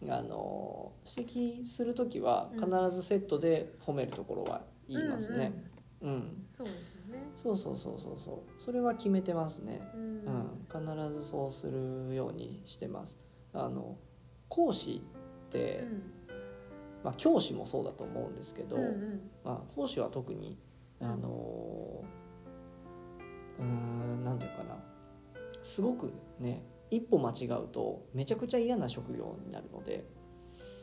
[0.02, 0.10] うん。
[0.10, 5.52] あのー指摘する時はうん必ずセットで褒めるところは言いますね
[6.01, 6.11] うん。
[6.11, 7.30] うんうん、そうですよね。
[7.34, 8.62] そうそうそうそうそう。
[8.62, 9.80] それは決めてますね。
[9.94, 10.01] うん。
[10.01, 13.18] うん、必ずそうするようにしてます。
[13.53, 13.96] あの
[14.49, 15.03] 講師
[15.46, 15.84] って、
[17.03, 19.30] まあ、教師もそうだと思うんですけど、うんうん。
[19.44, 20.59] まあ、講師は特に
[21.01, 22.05] あの
[23.59, 24.76] うーんなんていうかな。
[25.62, 30.07] すごくね一歩間違うとめちゃくちゃ嫌な職業になるので、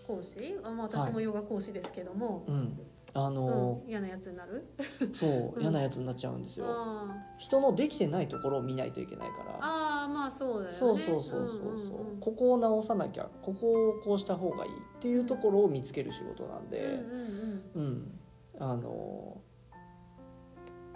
[0.05, 0.55] 講師？
[0.63, 2.77] あ、まあ、私もヨガ講師ですけども、うん
[3.17, 4.67] あうのん嫌なやつになる？
[5.13, 5.61] そううん。
[5.61, 9.51] 嫌なやつになっちゃうんですよ、あ人のできてないところを見ないといけないから。
[9.61, 10.71] ああーまあそうだよね。
[10.71, 16.85] そうそうそうそうそう,、んんんここを直さなきゃここをこうした方がいいっていうところを見つける仕事なんうんで
[17.73, 17.85] うんうん。
[17.85, 18.19] うん、
[18.59, 19.41] あの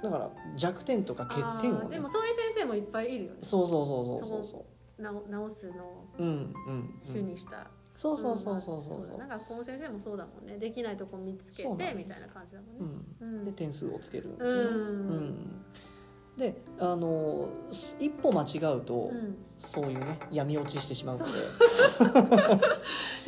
[0.03, 1.89] だから弱点とか欠点をね。
[1.89, 3.37] でもそういう先生もいっぱいいるよね。
[3.43, 4.65] そうそうそうそうそうそ
[5.01, 6.05] 直直すのを。
[6.17, 7.67] ううんうん、うん、主にした、
[7.99, 8.81] そうそうそうそう。
[8.81, 10.57] そうだそうなんかこの先生もそうだもんね。
[10.57, 12.95] できないとこ見つけてみたいな感じだもんね。
[13.19, 13.41] う、うん。
[13.41, 14.67] ん、で点数をつけるんですよ、うん。
[14.67, 14.71] う
[15.15, 15.65] ん。
[16.37, 19.35] であのす一歩間違うと、うん。
[19.57, 21.31] そういうね闇落ちしてしまうので。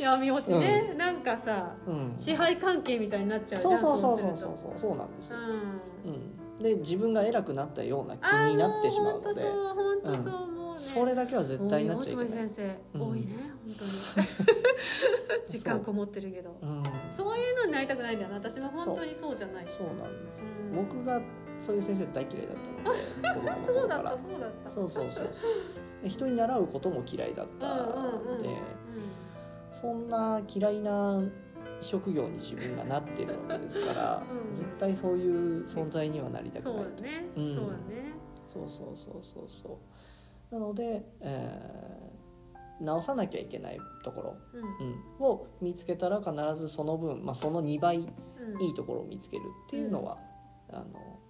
[0.00, 2.14] 闇落ちね、なんかさうん。
[2.16, 4.78] 支配関係みたいになっちゃうそうんそうそうそうそうそう。
[4.78, 9.42] そうなんですよ、ううん、で自分が偉くなったような気になってしまうので。
[9.42, 12.28] 本当そう本当そう、ねそれだけは絶対になっちゃいけ大ない。
[12.28, 13.10] 島先生、うん。
[13.10, 13.26] 多いね
[13.64, 13.90] 本当に
[15.48, 18.36] 実感こもってるけどうん、そういうのになりたくないんだよな。
[18.36, 19.64] 私も本当にそうじゃない。
[19.68, 19.86] そう。
[19.88, 19.96] なん
[20.26, 20.76] です、うん。
[20.76, 21.20] 僕が
[21.58, 22.56] そういう先生大嫌いだっ
[23.22, 24.70] たので そうだったそうだった。
[24.70, 25.52] そうそうそうそう。
[26.02, 28.56] で人に習うことも嫌いだったので、うん。
[29.72, 31.22] そんな嫌いな
[31.80, 34.54] 職業に自分がなってるわけですから、うん。
[34.54, 37.54] 絶対そういう存在にはなりたくそうないだね、うん。
[37.54, 38.12] そうだね。
[38.46, 39.72] そうそうそうそうそう
[40.52, 41.92] なので、えー
[42.82, 44.88] 直さなきゃいけないところ、うん。
[44.88, 48.60] うん、を見つけたら必ずその分、まあ、その2倍うん。
[48.60, 50.18] いいところを見つけるっていうのは、
[50.72, 51.20] あの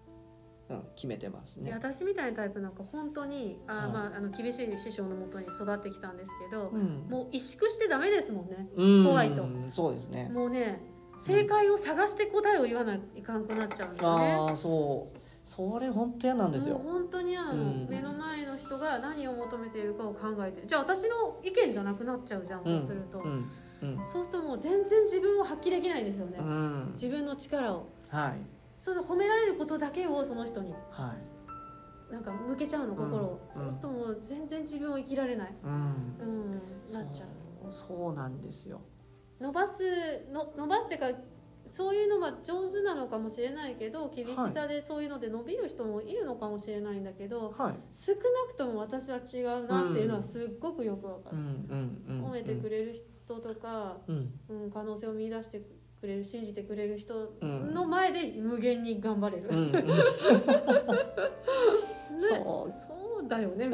[0.70, 1.68] うん、決めてますね。
[1.68, 3.92] で私みたいなタイプなんか本当にあー、はい。
[3.92, 7.06] まあ、あの厳しい師匠のもとに育ってきたんですけど、うん。
[7.10, 8.68] もう萎縮してダメですもんね。
[8.74, 9.04] うん。
[9.04, 9.46] 怖いと。
[9.68, 10.30] そうですね。
[10.32, 10.80] もうね
[11.18, 14.32] 正解を探して答えを言わないかんくなっちゃうんだよね。
[14.32, 16.78] ああそうそれ本当嫌なんですよ。
[16.78, 17.86] 本当に嫌なの、うん。
[17.88, 20.66] 目の前の人が何を求めているかを考えてる。
[20.66, 23.50] じゃあ私の意見じゃなくなっちゃうじゃん、そうすると、うん。
[23.82, 24.06] うん。
[24.06, 26.90] そうするともう全然自分を発揮できないんですよね、うん。
[26.94, 27.86] 自分の力を。
[28.08, 28.40] はい。
[28.78, 30.72] そうすると褒められることだけをその人に。
[30.90, 31.14] は
[32.10, 32.12] い。
[32.12, 33.62] なんか向けちゃうの心を、うん。
[33.62, 35.72] そうするともう全然自分を生きられない、うん。
[35.72, 36.52] うん、
[36.92, 38.80] なっちゃうそうなんですよ。
[39.40, 39.82] 伸ばす
[40.32, 41.18] の伸ばすっていうか
[41.66, 47.74] そういうのは上手なのかもしれないけど厳しさでそういうので伸びる人もいるのかもしれないんだけど、はい。
[47.90, 54.32] 少なくとも私は違うなっていうのはすっごくよくわかる、うんうんうん褒めてくれる人とか、うん。
[54.48, 55.62] うん、可能性を見出して
[56.00, 59.82] くれる信じてくれる人の前で無限に頑張れる、 ね
[62.20, 62.72] そう。
[62.72, 63.72] そうだよね、ん。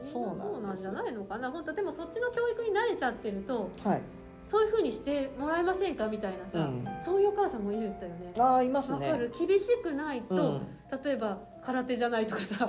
[0.00, 1.50] そそうんですなんじゃないのかな。
[1.50, 4.02] 本当でもそっちの教育に慣れちゃってるとはい
[4.48, 6.88] そういうふうにしてもらえませんかみたいなさ、うん。
[6.98, 8.32] そういうお母さんもいるんだよね。
[8.38, 9.06] ああいますね。
[9.06, 9.30] わかる。
[9.38, 10.66] 厳しくないと、うん。
[11.04, 12.66] 例えば空手じゃないとかさ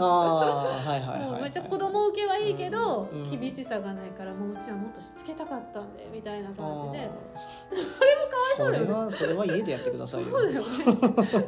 [1.41, 3.39] めっちゃ子供受けはいいけど、うんうん。
[3.39, 7.09] 厳しさがないからもううちはもっとしつけたかったんでみたいな感じで。
[7.39, 8.89] それもかわいそうだよね。
[8.89, 10.27] それはそれは家でやってくださいよ。
[10.31, 10.67] そうだよね。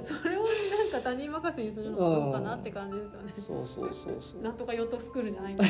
[0.01, 4.41] それをなんか他人任せにするのはどうかなって感じですよね、そうそうそうそう。
[4.41, 5.69] なんとかヨットスクールじゃないんだ い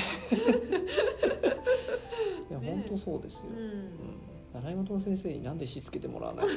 [2.53, 6.55] やね本当そうですよ、ううんん習い事の先生になんでしつけてもらわないとい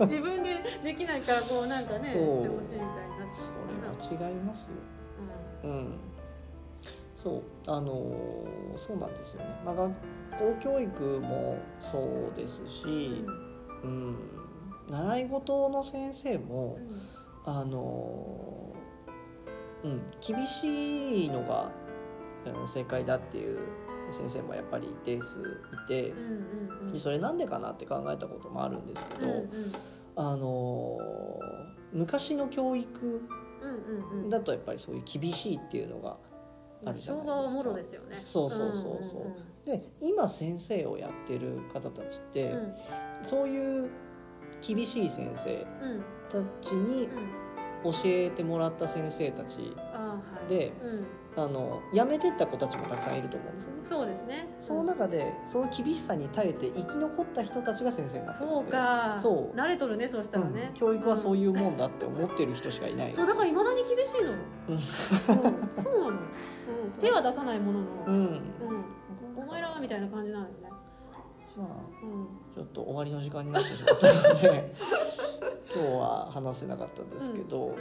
[0.00, 0.50] 自分で
[0.82, 4.76] できないからこうなんかねしてほしいみたいになっちゃそうれは違いますよ。
[5.64, 5.98] ううん。
[7.16, 13.24] そうあのーそうなんですよね、まあ、学校教育もそうですし、
[13.84, 14.16] うん、
[14.88, 17.58] 習い事の先生もんうん。
[17.58, 20.02] あのーうん。
[20.26, 21.70] 厳しいのが
[22.66, 23.58] 正解だっていう
[24.12, 26.92] 先生もやっぱり一定数いてうんうんうん。
[26.92, 29.46] でそれなんでかなって考えたこともあるんですけど、うんうん
[30.16, 33.22] あのー昔の教育
[33.62, 34.30] うんうんうん。
[34.30, 36.16] だとやっぱりそういう厳しいっていうのが
[36.84, 37.74] あるじゃないですか。
[37.74, 38.16] ですよね。
[38.16, 39.66] そうそうそうそう。
[39.66, 42.58] で今先生をやってる方たちって、うん。
[42.58, 42.74] うん
[43.22, 43.90] そういう
[44.66, 45.90] 厳しい先生うん。
[45.92, 47.40] うんたちにうん。
[47.82, 49.74] 教えてもらった先生たち
[50.48, 51.06] でうん
[51.36, 53.80] あの辞めてった子たちもたくさんいると思うんですよね。
[53.84, 54.48] そうですね。
[54.58, 59.20] その中でその厳しさに耐えて生き残った人たちが先生になってるそうか。
[59.20, 59.56] そう。
[59.56, 60.68] 慣れとるねそうしたらね。
[60.68, 60.74] うん。
[60.74, 64.30] 教育はそういうもんだって思ってる人しかいない、そうだからいまだに厳しいの。
[64.30, 64.34] よ、
[64.68, 64.74] うん。
[64.74, 66.18] うん、そうなの、うん、
[67.00, 68.24] 手は出さないものの、ううん。
[68.24, 68.40] ん
[69.36, 70.68] お前らはみたいな感じなのよね、
[71.56, 71.68] まあ
[72.02, 74.74] うん、ちょっと終わりの時間になってしまったので
[75.74, 77.76] 今日は話せなかったんですけど、うん。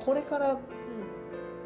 [0.00, 0.58] これから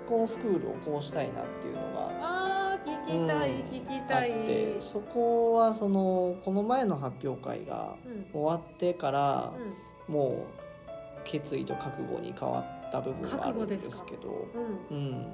[0.08, 4.30] うんこのスクールをこうしたいなっていうのがあー聞きたい、うん聞きあたい。
[4.30, 8.26] ってそこはそのこの前の発表会がうん。
[8.32, 9.52] 終わってから
[10.08, 10.32] うもう
[11.24, 14.32] 決意と覚悟に変わった部分があるんですけどん
[14.90, 14.96] うん。
[14.96, 15.26] うん。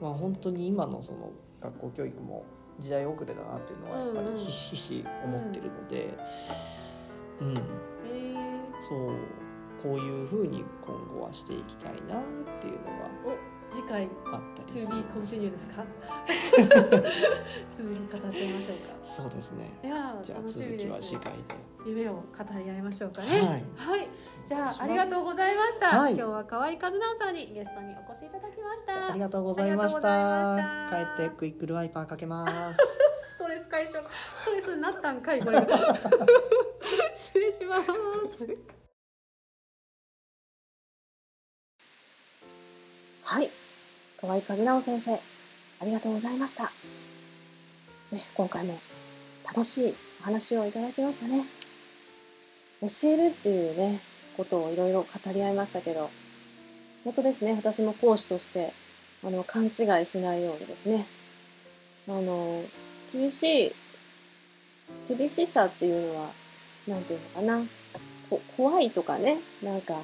[0.00, 1.30] まあ本当に今のその
[1.60, 2.44] 学校教育も
[2.78, 4.26] 時代遅れだなっていうのはやっぱうん。
[4.28, 6.14] うんりひしひし思ってるので、
[7.40, 7.58] うん、え
[8.88, 9.14] そう。
[9.82, 12.22] こういうふうに今後はしていきたいなっ
[13.90, 14.88] 回があったり To す。
[14.88, 15.84] be continue ですか？
[17.76, 18.94] 続き語っちゃいましょうか。
[19.04, 19.70] そうですね。
[19.82, 21.38] いやーじゃあ続きは次回で。
[21.86, 22.22] 夢を語
[22.62, 23.64] り合いましょうかね。
[23.76, 24.08] はい。
[24.46, 24.80] じゃお願いします。
[24.80, 26.14] あありがとうございました、はい。
[26.14, 29.10] 今日は河合和直さんにゲストにお越しいただきました。
[29.10, 30.88] ありがとうございました。
[31.16, 32.78] 帰ってクイックルワイパーかけます。
[33.34, 35.58] ストレス解消ストレスになったんかいこれ
[37.16, 37.84] 失礼します。
[43.22, 43.50] はい
[44.20, 46.64] 河合和直先生ありがとうございました、
[48.12, 48.78] ね、今回も
[49.46, 51.46] 楽しいお話をいただきましたね。
[52.82, 54.00] 教えるっていうね
[54.36, 56.10] ことをいろいろ語り合いましたけど
[57.04, 58.72] 本当ですね私も講師として
[59.24, 59.68] あの勘違
[60.02, 61.06] いしないようにですね。
[62.06, 62.62] あの
[63.12, 63.72] 厳しい
[65.08, 66.30] 厳しさっていうのは
[66.86, 67.66] 何て言うのかな。
[68.28, 69.94] こ怖いとかねなんか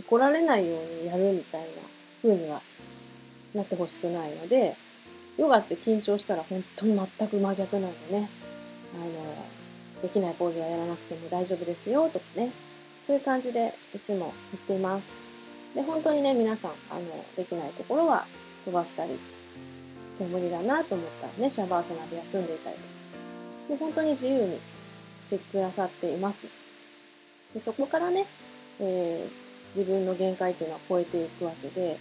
[0.00, 1.66] 怒られないようにやるみたいな
[2.22, 2.60] 風には
[3.54, 4.76] なってほしくないので
[5.36, 8.28] ヨガって緊張したら本当に全く真逆なんでね。
[8.94, 12.50] あのできないポーズはやらなくても大丈夫ですよとかね。
[13.02, 15.14] そういう感じでいつも言っています。
[15.74, 18.26] で本当にね皆さんあのできないところは
[18.64, 19.18] 飛ばしたり
[20.18, 22.88] 今日無理だなと思ったらねシャバーサナで休んでいたりとか。
[23.68, 24.58] もう本当に自由に
[25.20, 26.48] してくださっています。
[27.54, 28.26] でそこからね、
[28.80, 31.98] えー、自分の限界っていうのは超えていくわけで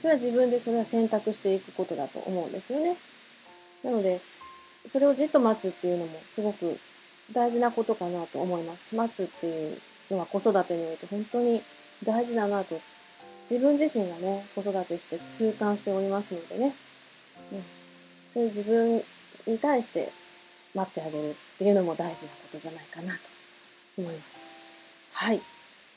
[0.00, 2.96] それは自分でそれは選択していくことだと思うんですよね
[3.82, 4.20] なので
[4.86, 6.78] それをじっと待つっていうのもすごく
[7.32, 9.78] 大事なことかなと思います待つっていう
[10.10, 11.62] のは子育てにおいて本当に
[12.04, 12.80] 大事だなと
[13.50, 16.74] 自分自身がね子育てして痛感しておりますのでね、
[17.52, 17.62] うん、
[18.32, 19.02] そういう自分
[19.46, 20.12] に対して
[20.74, 23.20] 待ってあげるっていうのも大事なことじゃないかなと
[23.98, 24.52] 思います。
[25.12, 25.40] はい。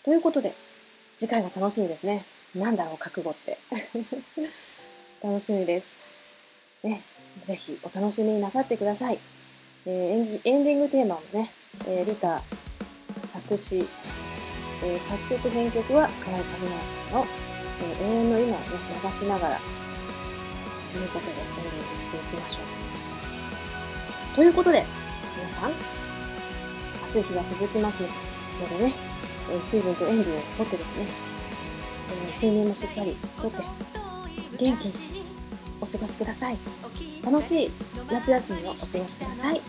[0.03, 0.55] ということで、
[1.17, 2.25] 次回が楽しみですね。
[2.55, 3.57] なんだろう、覚悟って。
[5.23, 5.87] 楽しみです。
[6.83, 7.01] ね、
[7.43, 9.19] ぜひお楽しみになさってください。
[9.85, 11.51] えー、エンディングテーマもね、
[11.87, 12.43] えー、リタ
[13.23, 13.77] 作詞、
[14.83, 17.25] えー、作曲編曲は河合和直さんの、
[17.81, 18.65] えー、永遠の今をね
[19.03, 22.61] 流しながらということでエンディングしていきましょ
[24.33, 24.85] うということで
[25.37, 25.71] 皆さん
[27.09, 28.07] 暑い日が続きますの
[28.77, 28.93] でね、
[29.51, 31.30] え、水分と塩分をとってですね、
[32.11, 33.63] え、睡眠もしっかりとって
[34.57, 34.93] 元気に
[35.79, 36.57] お過ごしください。
[37.23, 37.71] 楽しい
[38.11, 39.61] 夏休みをお過ごしください。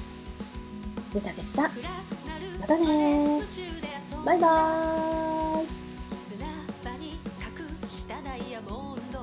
[1.15, 1.63] リタでした。
[1.63, 3.43] またね
[4.25, 5.67] バイバーイ。
[6.19, 6.47] 砂
[6.85, 7.19] 場に隠
[7.89, 9.23] したダイヤモンドい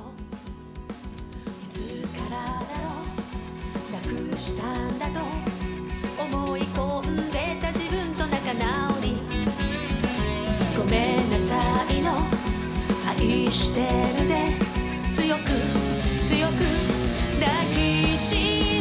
[1.68, 2.40] つからだ
[2.82, 2.88] ろ
[3.88, 3.92] う。
[3.92, 3.98] な
[4.30, 5.20] くしたんだと
[6.22, 9.16] 思い込んでた自分と仲直り。
[10.76, 12.39] ごめんなさいの。
[13.20, 13.80] 愛して
[14.20, 14.70] るで。
[15.10, 15.40] 強く
[16.22, 16.52] 強く
[17.40, 18.34] 抱きし
[18.76, 18.79] め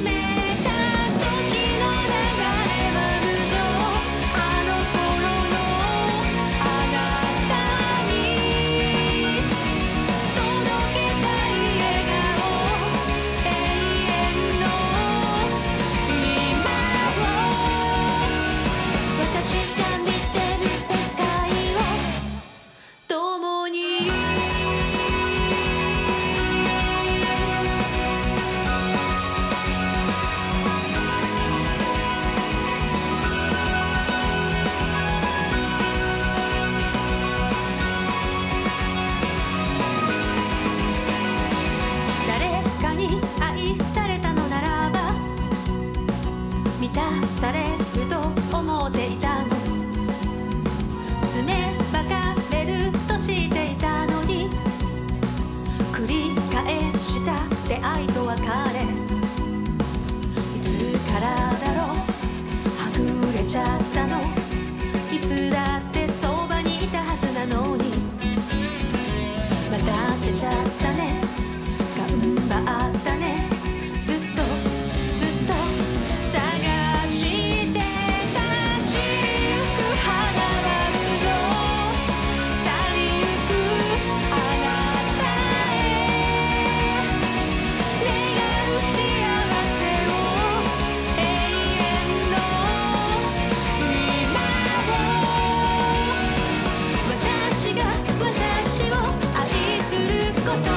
[100.34, 100.71] こと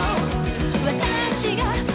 [0.87, 1.92] 私が